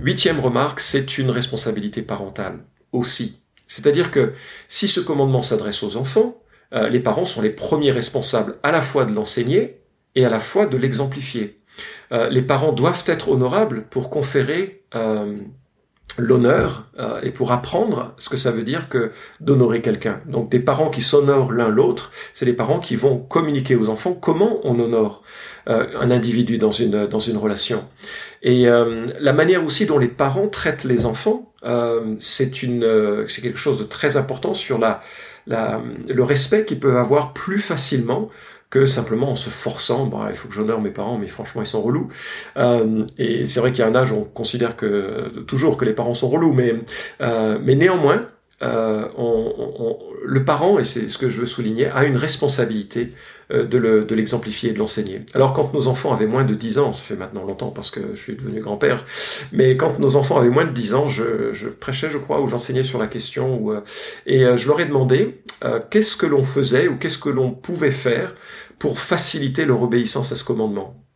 Huitième 0.00 0.40
remarque, 0.40 0.80
c'est 0.80 1.18
une 1.18 1.30
responsabilité 1.30 2.02
parentale 2.02 2.58
aussi. 2.92 3.40
C'est-à-dire 3.66 4.10
que 4.10 4.32
si 4.68 4.88
ce 4.88 5.00
commandement 5.00 5.42
s'adresse 5.42 5.82
aux 5.82 5.96
enfants, 5.96 6.40
euh, 6.72 6.88
les 6.88 7.00
parents 7.00 7.24
sont 7.24 7.42
les 7.42 7.50
premiers 7.50 7.90
responsables 7.90 8.56
à 8.62 8.72
la 8.72 8.82
fois 8.82 9.04
de 9.04 9.12
l'enseigner 9.12 9.80
et 10.14 10.24
à 10.24 10.30
la 10.30 10.40
fois 10.40 10.66
de 10.66 10.76
l'exemplifier. 10.76 11.60
Euh, 12.12 12.28
les 12.28 12.42
parents 12.42 12.72
doivent 12.72 13.04
être 13.06 13.28
honorables 13.28 13.84
pour 13.88 14.10
conférer 14.10 14.84
euh, 14.94 15.36
l'honneur 16.18 16.86
et 17.22 17.30
pour 17.30 17.52
apprendre 17.52 18.14
ce 18.16 18.30
que 18.30 18.38
ça 18.38 18.50
veut 18.50 18.62
dire 18.62 18.88
que 18.88 19.10
d'honorer 19.40 19.82
quelqu'un. 19.82 20.22
Donc 20.26 20.50
des 20.50 20.60
parents 20.60 20.88
qui 20.88 21.02
s'honorent 21.02 21.52
l'un 21.52 21.68
l'autre, 21.68 22.10
c'est 22.32 22.46
les 22.46 22.54
parents 22.54 22.80
qui 22.80 22.96
vont 22.96 23.18
communiquer 23.18 23.76
aux 23.76 23.90
enfants 23.90 24.14
comment 24.14 24.60
on 24.64 24.78
honore 24.78 25.22
un 25.66 26.10
individu 26.10 26.56
dans 26.56 26.70
une 26.70 27.06
dans 27.06 27.20
une 27.20 27.36
relation. 27.36 27.84
Et 28.42 28.64
la 28.64 29.32
manière 29.34 29.62
aussi 29.62 29.84
dont 29.84 29.98
les 29.98 30.08
parents 30.08 30.48
traitent 30.48 30.84
les 30.84 31.04
enfants 31.04 31.52
euh, 31.66 32.14
c'est 32.18 32.62
une, 32.62 32.84
euh, 32.84 33.26
c'est 33.28 33.42
quelque 33.42 33.58
chose 33.58 33.78
de 33.78 33.84
très 33.84 34.16
important 34.16 34.54
sur 34.54 34.78
la, 34.78 35.02
le 35.46 36.22
respect 36.22 36.64
qu'ils 36.64 36.80
peuvent 36.80 36.96
avoir 36.96 37.32
plus 37.32 37.58
facilement 37.58 38.28
que 38.70 38.86
simplement 38.86 39.30
en 39.30 39.36
se 39.36 39.50
forçant, 39.50 40.06
bah, 40.06 40.28
il 40.30 40.36
faut 40.36 40.48
que 40.48 40.54
j'honore 40.54 40.80
mes 40.80 40.90
parents, 40.90 41.18
mais 41.18 41.28
franchement 41.28 41.62
ils 41.62 41.66
sont 41.66 41.82
relous. 41.82 42.08
Euh, 42.56 43.06
et 43.18 43.46
c'est 43.46 43.60
vrai 43.60 43.70
qu'il 43.72 43.80
y 43.80 43.82
a 43.82 43.86
un 43.86 43.94
âge 43.94 44.12
où 44.12 44.16
on 44.16 44.24
considère 44.24 44.76
que 44.76 45.40
toujours 45.46 45.76
que 45.76 45.84
les 45.84 45.92
parents 45.92 46.14
sont 46.14 46.28
relous, 46.28 46.52
mais, 46.52 46.74
euh, 47.20 47.58
mais 47.62 47.76
néanmoins, 47.76 48.22
euh, 48.62 49.06
on, 49.16 49.52
on, 49.78 49.98
le 50.24 50.44
parent, 50.44 50.78
et 50.78 50.84
c'est 50.84 51.08
ce 51.08 51.18
que 51.18 51.28
je 51.28 51.40
veux 51.40 51.46
souligner, 51.46 51.86
a 51.86 52.04
une 52.04 52.16
responsabilité 52.16 53.12
euh, 53.52 53.64
de 53.64 54.14
l'exemplifier 54.16 54.70
et 54.70 54.72
de 54.72 54.78
l'enseigner. 54.80 55.20
Alors 55.32 55.52
quand 55.52 55.72
nos 55.72 55.86
enfants 55.86 56.12
avaient 56.12 56.26
moins 56.26 56.42
de 56.42 56.54
10 56.54 56.78
ans, 56.78 56.92
ça 56.92 57.00
fait 57.00 57.14
maintenant 57.14 57.44
longtemps 57.44 57.70
parce 57.70 57.92
que 57.92 58.00
je 58.16 58.20
suis 58.20 58.34
devenu 58.34 58.58
grand-père, 58.58 59.04
mais 59.52 59.76
quand 59.76 60.00
nos 60.00 60.16
enfants 60.16 60.38
avaient 60.38 60.50
moins 60.50 60.64
de 60.64 60.72
10 60.72 60.94
ans, 60.94 61.06
je, 61.06 61.52
je 61.52 61.68
prêchais, 61.68 62.10
je 62.10 62.18
crois, 62.18 62.40
ou 62.40 62.48
j'enseignais 62.48 62.82
sur 62.82 62.98
la 62.98 63.06
question, 63.06 63.56
ou, 63.62 63.72
euh, 63.72 63.82
et 64.26 64.44
euh, 64.44 64.56
je 64.56 64.66
leur 64.66 64.80
ai 64.80 64.84
demandé 64.84 65.38
qu'est-ce 65.90 66.16
que 66.16 66.26
l'on 66.26 66.42
faisait 66.42 66.88
ou 66.88 66.96
qu'est-ce 66.96 67.18
que 67.18 67.28
l'on 67.28 67.52
pouvait 67.52 67.90
faire 67.90 68.34
pour 68.78 68.98
faciliter 68.98 69.64
leur 69.64 69.82
obéissance 69.82 70.32
à 70.32 70.36
ce 70.36 70.44
commandement? 70.44 71.06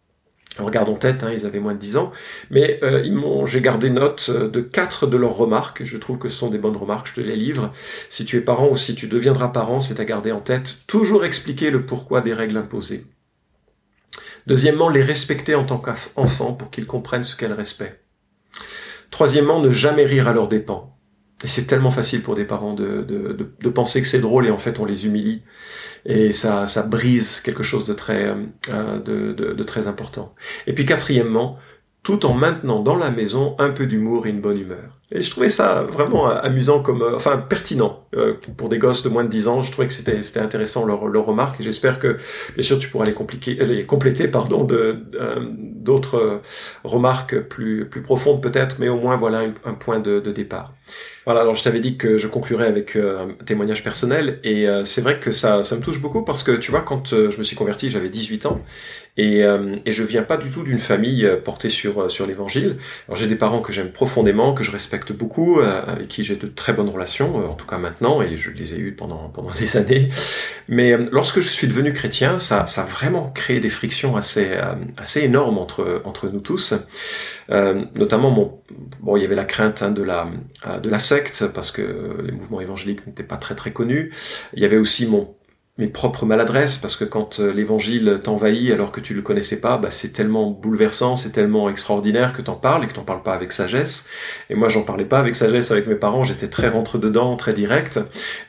On 0.59 0.65
regarde 0.65 0.89
en 0.89 0.97
tête, 0.97 1.23
hein, 1.23 1.31
ils 1.33 1.47
avaient 1.47 1.61
moins 1.61 1.75
de 1.75 1.79
10 1.79 1.97
ans, 1.97 2.11
mais 2.51 2.81
euh, 2.83 3.47
j'ai 3.47 3.61
gardé 3.61 3.89
note 3.89 4.27
euh, 4.29 4.49
de 4.49 4.61
quatre 4.61 5.07
de 5.07 5.17
leurs 5.17 5.37
remarques. 5.37 5.85
Je 5.85 5.97
trouve 5.97 6.19
que 6.19 6.29
ce 6.29 6.37
sont 6.37 6.51
des 6.51 6.59
bonnes 6.59 6.77
remarques, 6.77 7.07
je 7.09 7.15
te 7.15 7.21
les 7.21 7.37
livre. 7.37 7.73
Si 8.09 8.25
tu 8.25 8.37
es 8.37 8.41
parent 8.41 8.69
ou 8.69 8.77
si 8.77 8.95
tu 8.95 9.07
deviendras 9.07 9.49
parent, 9.49 9.81
c'est 9.81 10.01
à 10.01 10.05
garder 10.05 10.33
en 10.33 10.41
tête. 10.41 10.79
Toujours 10.87 11.25
expliquer 11.25 11.71
le 11.71 11.87
pourquoi 11.87 12.21
des 12.21 12.35
règles 12.35 12.57
imposées. 12.57 13.07
Deuxièmement, 14.47 14.89
les 14.89 15.03
respecter 15.03 15.55
en 15.55 15.65
tant 15.65 15.79
qu'enfant 15.79 16.53
pour 16.53 16.71
qu'ils 16.71 16.87
comprennent 16.87 17.25
ce 17.25 17.37
qu'est 17.37 17.49
le 17.49 17.55
respect. 17.55 18.01
Troisièmement, 19.11 19.61
ne 19.61 19.71
jamais 19.71 20.05
rire 20.05 20.27
à 20.27 20.33
leurs 20.33 20.49
dépens. 20.49 20.97
Et 21.43 21.49
c'est 21.49 21.65
tellement 21.65 21.91
facile 21.91 22.23
pour 22.23 22.35
des 22.35 22.45
parents 22.45 22.75
de, 22.75 23.03
de, 23.03 23.33
de, 23.33 23.51
de 23.59 23.69
penser 23.71 24.03
que 24.03 24.07
c'est 24.07 24.19
drôle 24.21 24.47
et 24.47 24.51
en 24.51 24.59
fait 24.59 24.79
on 24.79 24.85
les 24.85 25.07
humilie 25.07 25.43
et 26.05 26.33
ça, 26.33 26.67
ça 26.67 26.87
brise 26.87 27.41
quelque 27.41 27.63
chose 27.63 27.87
de 27.87 27.93
très, 27.93 28.35
euh, 28.71 28.99
de, 28.99 29.33
de, 29.33 29.53
de, 29.53 29.63
très 29.63 29.87
important. 29.87 30.35
Et 30.67 30.75
puis 30.75 30.87
quatrièmement, 30.87 31.57
tout 32.03 32.27
en 32.27 32.35
maintenant 32.35 32.81
dans 32.81 32.97
la 32.97 33.11
maison 33.11 33.55
un 33.59 33.71
peu 33.71 33.87
d'humour 33.87 34.27
et 34.27 34.31
une 34.31 34.41
bonne 34.41 34.59
humeur. 34.59 35.00
Et 35.13 35.23
je 35.23 35.31
trouvais 35.31 35.49
ça 35.49 35.83
vraiment 35.83 36.29
amusant 36.29 36.83
comme, 36.83 37.03
euh, 37.03 37.17
enfin 37.17 37.37
pertinent 37.39 38.07
euh, 38.15 38.35
pour 38.57 38.69
des 38.69 38.79
gosses 38.79 39.03
de 39.03 39.09
moins 39.09 39.25
de 39.25 39.29
10 39.29 39.49
ans. 39.49 39.63
Je 39.63 39.73
trouvais 39.73 39.89
que 39.89 39.93
c'était 39.93 40.23
c'était 40.23 40.41
intéressant 40.41 40.85
leur 40.87 41.07
leur 41.09 41.27
remarque 41.27 41.61
et 41.61 41.65
j'espère 41.65 41.99
que 41.99 42.17
bien 42.55 42.63
sûr 42.63 42.79
tu 42.79 42.89
pourras 42.89 43.05
les 43.05 43.13
compliquer, 43.13 43.55
les 43.55 43.85
compléter 43.85 44.29
pardon 44.29 44.65
de 44.65 44.97
d'autres 45.81 46.41
remarques 46.85 47.41
plus 47.41 47.89
plus 47.89 48.03
profondes 48.03 48.43
peut-être, 48.43 48.77
mais 48.79 48.89
au 48.89 48.99
moins 48.99 49.17
voilà 49.17 49.43
un, 49.65 49.75
point 49.75 49.99
de, 49.99 50.21
départ. 50.21 50.75
Voilà, 51.27 51.43
alors 51.43 51.55
je 51.55 51.63
t'avais 51.63 51.81
dit 51.81 51.97
que 51.97 52.17
je 52.19 52.27
conclurais 52.27 52.67
avec 52.67 52.97
euh, 52.97 53.27
un 53.41 53.45
témoignage 53.45 53.85
personnel 53.85 54.41
et 54.43 54.67
euh, 54.67 54.85
c'est 54.85 55.03
vrai 55.03 55.21
que 55.21 55.33
ça, 55.33 55.63
ça 55.63 55.77
me 55.77 55.83
touche 55.83 56.01
beaucoup 56.01 56.25
parce 56.25 56.43
que 56.43 56.53
tu 56.53 56.71
vois, 56.71 56.81
quand 56.81 57.13
euh, 57.13 57.31
je 57.31 57.39
me 57.39 57.43
suis 57.43 57.57
converti, 57.57 57.91
j'avais 57.91 58.09
18 58.09 58.47
ans 58.47 58.61
et, 59.17 59.41
et 59.85 59.93
je 59.93 60.03
viens 60.03 60.23
pas 60.23 60.39
du 60.39 60.49
tout 60.49 60.63
d'une 60.63 60.79
famille 60.79 61.29
portée 61.45 61.69
sur, 61.69 62.11
sur 62.11 62.27
l'évangile. 62.27 62.79
Alors 63.07 63.17
j'ai 63.17 63.27
des 63.27 63.37
parents 63.37 63.61
que 63.61 63.71
j'aime 63.71 63.93
profondément, 63.93 64.55
que 64.55 64.65
je 64.65 64.71
respecte 64.71 65.00
beaucoup, 65.13 65.61
avec 65.61 66.09
qui 66.09 66.25
j'ai 66.25 66.37
de 66.37 66.47
très 66.47 66.73
bonnes 66.73 66.89
relations, 66.89 67.51
en 67.51 67.55
tout 67.55 67.67
cas 67.67 67.79
maintenant, 67.79 68.23
et 68.23 68.37
je 68.37 68.51
les 68.51 68.75
ai 68.75 68.79
eues 68.79 68.93
pendant, 68.93 69.29
pendant 69.29 69.51
des 69.59 69.77
années. 69.77 70.09
Mais 70.69 70.97
lorsque 71.11 71.41
je 71.41 71.49
suis 71.49 71.67
devenu 71.67 71.93
chrétien, 71.93 72.39
ça, 72.39 72.67
ça 72.67 72.83
a 72.83 72.87
vraiment 72.87 73.31
créé 73.31 73.61
des 73.61 73.71
frictions 73.71 74.17
assez, 74.17 74.57
assez 74.97 75.21
énormes 75.21 75.59
entre, 75.59 76.03
entre 76.05 76.29
nous 76.29 76.41
tous. 76.41 76.75
Euh, 77.51 77.85
notamment, 77.97 78.31
bon, 78.31 78.61
bon, 79.01 79.17
il 79.17 79.23
y 79.23 79.25
avait 79.25 79.35
la 79.35 79.45
crainte 79.45 79.83
hein, 79.83 79.91
de 79.91 80.03
la 80.03 80.29
de 80.83 80.89
la 80.89 81.01
secte 81.01 81.47
parce 81.53 81.73
que 81.73 82.23
les 82.25 82.33
mouvements 82.33 82.61
évangéliques 82.61 83.07
n'étaient 83.07 83.25
pas 83.25 83.37
très 83.37 83.55
très 83.55 83.73
connus. 83.73 84.13
Il 84.55 84.63
y 84.63 84.65
avait 84.65 84.77
aussi 84.77 85.07
mon 85.07 85.35
mes 85.81 85.89
propres 85.89 86.27
maladresses, 86.27 86.77
parce 86.77 86.95
que 86.95 87.05
quand 87.05 87.41
euh, 87.41 87.53
l'évangile 87.53 88.21
t'envahit 88.23 88.71
alors 88.71 88.93
que 88.93 89.01
tu 89.01 89.15
le 89.15 89.23
connaissais 89.23 89.61
pas, 89.61 89.79
bah, 89.79 89.91
c'est 89.91 90.11
tellement 90.13 90.51
bouleversant, 90.51 91.17
c'est 91.17 91.31
tellement 91.31 91.71
extraordinaire 91.71 92.35
que 92.35 92.43
t'en 92.43 92.55
parles 92.55 92.85
et 92.85 92.87
que 92.87 92.93
t'en 92.93 93.03
parles 93.03 93.23
pas 93.23 93.33
avec 93.33 93.51
sagesse. 93.51 94.07
Et 94.51 94.55
moi, 94.55 94.69
j'en 94.69 94.83
parlais 94.83 95.07
pas 95.07 95.19
avec 95.19 95.35
sagesse 95.35 95.71
avec 95.71 95.87
mes 95.87 95.95
parents, 95.95 96.23
j'étais 96.23 96.49
très 96.49 96.69
rentre-dedans, 96.69 97.35
très 97.37 97.55
direct. 97.55 97.99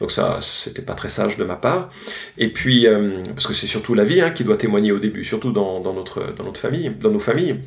Donc 0.02 0.12
ça, 0.12 0.40
c'était 0.42 0.82
pas 0.82 0.94
très 0.94 1.10
sage 1.10 1.38
de 1.38 1.46
ma 1.46 1.56
part. 1.56 1.90
Et 2.38 2.52
puis, 2.52 2.86
euh, 2.86 3.24
parce 3.34 3.48
que 3.48 3.54
c'est 3.54 3.68
surtout 3.68 3.94
la 3.94 4.04
vie 4.04 4.22
hein, 4.22 4.32
qui 4.32 4.44
doit 4.44 4.58
témoigner 4.58 4.92
au 4.92 5.00
début, 5.00 5.24
surtout 5.24 5.54
dans, 5.54 5.80
dans, 5.80 5.94
notre, 5.94 6.34
dans 6.34 6.44
notre 6.44 6.60
famille, 6.60 6.92
dans 7.00 7.12
nos 7.12 7.20
familles. 7.20 7.60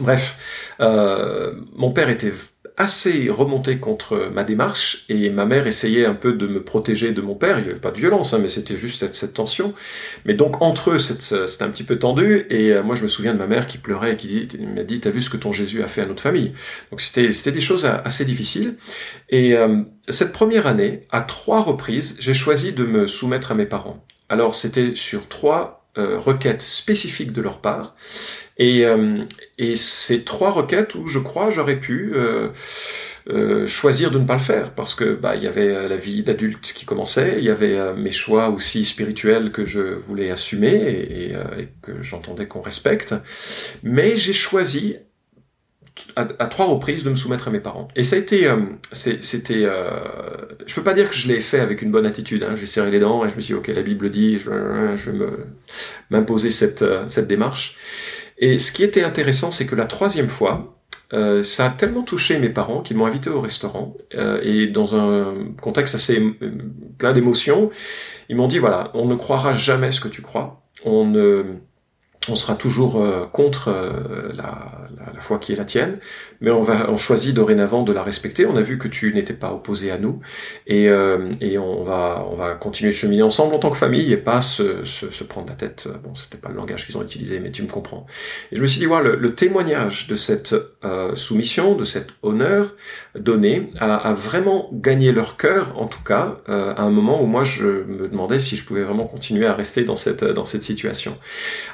Bref, 0.00 0.38
euh, 0.80 1.54
mon 1.76 1.92
père 1.92 2.08
était 2.08 2.32
assez 2.80 3.28
remonté 3.28 3.76
contre 3.76 4.30
ma 4.32 4.42
démarche 4.42 5.04
et 5.10 5.28
ma 5.28 5.44
mère 5.44 5.66
essayait 5.66 6.06
un 6.06 6.14
peu 6.14 6.32
de 6.32 6.46
me 6.46 6.64
protéger 6.64 7.12
de 7.12 7.20
mon 7.20 7.34
père. 7.34 7.58
Il 7.58 7.64
n'y 7.64 7.70
avait 7.70 7.78
pas 7.78 7.90
de 7.90 7.98
violence, 7.98 8.32
hein, 8.32 8.38
mais 8.40 8.48
c'était 8.48 8.78
juste 8.78 9.12
cette, 9.12 9.34
tension. 9.34 9.74
Mais 10.24 10.32
donc 10.32 10.62
entre 10.62 10.92
eux, 10.92 10.98
c'était 10.98 11.62
un 11.62 11.68
petit 11.68 11.84
peu 11.84 11.98
tendu. 11.98 12.46
Et 12.48 12.72
euh, 12.72 12.82
moi, 12.82 12.94
je 12.94 13.02
me 13.02 13.08
souviens 13.08 13.34
de 13.34 13.38
ma 13.38 13.46
mère 13.46 13.66
qui 13.66 13.76
pleurait 13.76 14.16
qui 14.16 14.48
m'a 14.74 14.82
dit 14.82 14.98
"T'as 14.98 15.10
vu 15.10 15.20
ce 15.20 15.28
que 15.28 15.36
ton 15.36 15.52
Jésus 15.52 15.82
a 15.82 15.86
fait 15.86 16.00
à 16.00 16.06
notre 16.06 16.22
famille? 16.22 16.52
Donc 16.90 17.02
c'était 17.02 17.52
des 17.52 17.60
choses 17.60 17.84
assez 17.84 18.24
difficiles. 18.24 18.76
Et 19.28 19.54
euh, 19.54 19.82
cette 20.08 20.32
première 20.32 20.66
année, 20.66 21.02
à 21.10 21.20
trois 21.20 21.60
reprises, 21.60 22.16
j'ai 22.18 22.34
choisi 22.34 22.72
de 22.72 22.86
me 22.86 23.06
soumettre 23.06 23.52
à 23.52 23.54
mes 23.54 23.66
parents. 23.66 24.02
Alors 24.30 24.54
c'était 24.54 24.94
sur 24.94 25.28
trois 25.28 25.79
requêtes 25.96 26.62
spécifiques 26.62 27.32
de 27.32 27.42
leur 27.42 27.58
part. 27.58 27.94
Et, 28.60 28.84
euh, 28.84 29.24
et 29.56 29.74
c'est 29.74 30.22
trois 30.26 30.50
requêtes 30.50 30.94
où 30.94 31.06
je 31.06 31.18
crois 31.18 31.48
j'aurais 31.48 31.80
pu 31.80 32.12
euh, 32.14 32.48
euh, 33.30 33.66
choisir 33.66 34.10
de 34.10 34.18
ne 34.18 34.26
pas 34.26 34.34
le 34.34 34.40
faire 34.40 34.74
parce 34.74 34.94
que 34.94 35.14
bah 35.14 35.34
il 35.34 35.42
y 35.42 35.46
avait 35.46 35.88
la 35.88 35.96
vie 35.96 36.22
d'adulte 36.22 36.74
qui 36.74 36.84
commençait, 36.84 37.36
il 37.38 37.44
y 37.44 37.48
avait 37.48 37.94
mes 37.94 38.10
choix 38.10 38.50
aussi 38.50 38.84
spirituels 38.84 39.50
que 39.50 39.64
je 39.64 39.80
voulais 39.80 40.30
assumer 40.30 40.74
et, 40.74 41.34
que 41.80 42.02
j'entendais 42.02 42.46
qu'on 42.46 42.60
respecte, 42.60 43.14
mais 43.82 44.18
j'ai 44.18 44.34
choisi 44.34 44.96
à, 46.16 46.46
trois 46.46 46.66
reprises 46.66 47.04
de 47.04 47.10
me 47.10 47.16
soumettre 47.16 47.48
à 47.48 47.50
mes 47.50 47.60
parents. 47.60 47.88
Et 47.96 48.04
ça 48.04 48.16
a 48.16 48.18
été, 48.18 48.50
c'était, 48.92 49.64
euh, 49.64 49.90
je 50.66 50.74
peux 50.74 50.82
pas 50.82 50.94
dire 50.94 51.08
que 51.08 51.14
je 51.14 51.28
l'ai 51.28 51.40
fait 51.40 51.60
avec 51.60 51.82
une 51.82 51.90
bonne 51.90 52.06
attitude. 52.06 52.44
Hein. 52.44 52.54
J'ai 52.54 52.66
serré 52.66 52.90
les 52.90 53.00
dents 53.00 53.24
et 53.24 53.30
je 53.30 53.36
me 53.36 53.40
suis 53.40 53.54
dit, 53.54 53.58
ok, 53.58 53.68
la 53.68 53.82
Bible 53.82 54.10
dit, 54.10 54.38
je, 54.38 54.50
je 54.96 55.10
vais 55.10 55.16
me 55.16 55.30
m'imposer 56.10 56.50
cette 56.50 56.84
cette 57.06 57.28
démarche. 57.28 57.76
Et 58.38 58.58
ce 58.58 58.72
qui 58.72 58.82
était 58.82 59.04
intéressant, 59.04 59.50
c'est 59.50 59.66
que 59.66 59.76
la 59.76 59.84
troisième 59.84 60.28
fois, 60.28 60.80
euh, 61.12 61.42
ça 61.42 61.66
a 61.66 61.70
tellement 61.70 62.02
touché 62.02 62.38
mes 62.38 62.48
parents 62.48 62.82
qu'ils 62.82 62.96
m'ont 62.96 63.06
invité 63.06 63.30
au 63.30 63.40
restaurant 63.40 63.96
euh, 64.14 64.40
et 64.42 64.68
dans 64.68 64.94
un 64.94 65.34
contexte 65.60 65.96
assez 65.96 66.20
euh, 66.20 66.52
plein 66.98 67.12
d'émotions, 67.12 67.70
ils 68.28 68.36
m'ont 68.36 68.46
dit 68.46 68.58
voilà, 68.58 68.90
on 68.94 69.06
ne 69.06 69.16
croira 69.16 69.56
jamais 69.56 69.90
ce 69.90 70.00
que 70.00 70.08
tu 70.08 70.22
crois, 70.22 70.62
on 70.84 71.04
ne 71.04 71.44
on 72.28 72.34
sera 72.34 72.54
toujours 72.54 73.02
euh, 73.02 73.24
contre 73.32 73.68
euh, 73.68 74.30
la, 74.34 74.88
la, 75.14 75.20
foi 75.20 75.38
qui 75.38 75.52
est 75.54 75.56
la 75.56 75.64
tienne, 75.64 75.98
mais 76.40 76.50
on 76.50 76.60
va 76.60 76.90
on 76.90 76.96
choisit 76.96 77.34
dorénavant 77.34 77.82
de 77.82 77.92
la 77.92 78.02
respecter. 78.02 78.44
On 78.44 78.56
a 78.56 78.60
vu 78.60 78.76
que 78.78 78.88
tu 78.88 79.14
n'étais 79.14 79.32
pas 79.32 79.52
opposé 79.52 79.90
à 79.90 79.98
nous, 79.98 80.20
et, 80.66 80.88
euh, 80.88 81.32
et 81.40 81.56
on 81.56 81.82
va 81.82 82.26
on 82.30 82.36
va 82.36 82.54
continuer 82.54 82.92
de 82.92 82.96
cheminer 82.96 83.22
ensemble 83.22 83.54
en 83.54 83.58
tant 83.58 83.70
que 83.70 83.76
famille 83.76 84.12
et 84.12 84.18
pas 84.18 84.42
se, 84.42 84.84
se, 84.84 85.10
se 85.10 85.24
prendre 85.24 85.48
la 85.48 85.54
tête. 85.54 85.88
Bon, 86.04 86.14
c'était 86.14 86.36
pas 86.36 86.50
le 86.50 86.56
langage 86.56 86.86
qu'ils 86.86 86.98
ont 86.98 87.02
utilisé, 87.02 87.40
mais 87.40 87.50
tu 87.50 87.62
me 87.62 87.68
comprends. 87.68 88.06
Et 88.52 88.56
je 88.56 88.60
me 88.60 88.66
suis 88.66 88.80
dit, 88.80 88.86
voilà, 88.86 89.10
le, 89.10 89.16
le 89.16 89.34
témoignage 89.34 90.06
de 90.06 90.14
cette 90.14 90.54
soumission, 91.14 91.74
de 91.74 91.84
cet 91.84 92.08
honneur 92.22 92.74
donné, 93.14 93.70
a, 93.78 93.94
a, 93.96 94.12
vraiment 94.12 94.68
gagné 94.72 95.12
leur 95.12 95.36
cœur, 95.36 95.78
en 95.80 95.86
tout 95.86 96.02
cas, 96.02 96.38
à 96.46 96.82
un 96.82 96.90
moment 96.90 97.22
où 97.22 97.26
moi 97.26 97.44
je 97.44 97.84
me 97.84 98.08
demandais 98.08 98.38
si 98.38 98.56
je 98.56 98.64
pouvais 98.64 98.82
vraiment 98.82 99.06
continuer 99.06 99.46
à 99.46 99.54
rester 99.54 99.84
dans 99.84 99.96
cette 99.96 100.24
dans 100.24 100.44
cette 100.44 100.62
situation. 100.62 101.16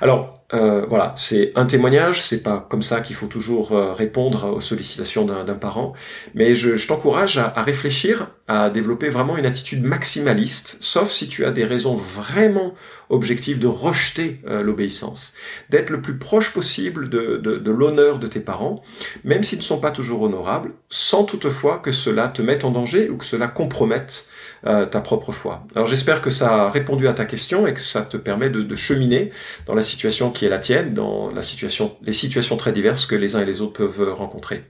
Alors 0.01 0.37
euh, 0.55 0.87
voilà, 0.89 1.13
c'est 1.17 1.53
un 1.57 1.67
témoignage, 1.67 2.23
c'est 2.23 2.43
pas 2.43 2.65
comme 2.69 2.83
ça 2.83 3.01
qu'il 3.01 3.17
faut 3.17 3.27
toujours 3.27 3.73
euh, 3.73 3.93
répondre 3.93 4.55
aux 4.55 4.61
sollicitations 4.61 5.25
d'un 5.25 5.55
parent, 5.55 5.93
mais 6.35 6.55
je, 6.55 6.87
t'encourage 6.87 7.39
à, 7.39 7.63
réfléchir, 7.63 8.29
à 8.47 8.71
développer 8.71 9.09
vraiment 9.09 9.37
une 9.37 9.47
attitude 9.47 9.83
maximaliste, 9.83 10.79
sauf 10.81 11.11
si 11.11 11.29
tu 11.29 11.45
as 11.45 11.51
des 11.51 11.65
raisons 11.65 11.95
vraiment 11.95 12.75
objectives 13.09 13.59
de 13.59 13.66
rejeter 13.66 14.40
euh, 14.47 14.62
l'obéissance, 14.62 15.35
d'être 15.71 15.90
le 15.90 16.01
plus 16.01 16.16
proche 16.19 16.53
possible 16.53 17.09
de, 17.09 17.71
l'honneur 17.71 18.19
de 18.19 18.27
tes 18.27 18.40
parents, 18.40 18.83
même 19.25 19.42
s'ils 19.42 19.59
ne 19.59 19.64
sont 19.64 19.79
pas 19.79 19.90
toujours 19.90 20.23
honorables, 20.23 20.73
sans 20.90 21.25
toutefois 21.25 21.79
que 21.79 21.92
cela 21.92 22.29
te 22.29 22.42
mette 22.42 22.64
en 22.64 22.71
danger 22.71 23.09
ou 23.11 23.16
que 23.16 23.25
cela 23.25 23.49
compromette 23.49 24.29
euh, 24.66 24.87
ta 24.87 25.01
propre 25.01 25.33
foi. 25.33 25.64
Alors 25.75 25.87
j'espère 25.87 26.21
que 26.21 26.31
ça 26.31 26.64
a 26.64 26.71
répondu 26.71 27.09
à 27.09 27.12
ta 27.12 27.25
question 27.25 27.66
et 27.66 27.75
que 27.75 27.81
ça 27.81 28.03
te 28.03 28.16
permet 28.16 28.51
de, 28.51 28.75
cheminer 28.75 29.33
dans 29.66 29.75
la 29.75 29.83
situation 29.83 30.31
qui 30.31 30.45
est 30.45 30.51
la 30.51 30.59
tienne, 30.59 30.92
dans 30.92 31.31
la 31.31 31.42
situation, 31.42 31.97
les 32.03 32.12
situations 32.12 32.57
très 32.57 32.73
diverses 32.73 33.07
que 33.07 33.14
les 33.14 33.37
uns 33.37 33.40
et 33.40 33.47
les 33.47 33.62
autres 33.62 33.73
peuvent 33.73 34.12
rencontrer. 34.12 34.64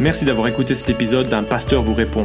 Merci 0.00 0.24
d'avoir 0.24 0.46
écouté 0.46 0.74
cet 0.74 0.88
épisode 0.88 1.28
d'un 1.28 1.42
pasteur 1.42 1.82
vous 1.82 1.94
répond. 1.94 2.24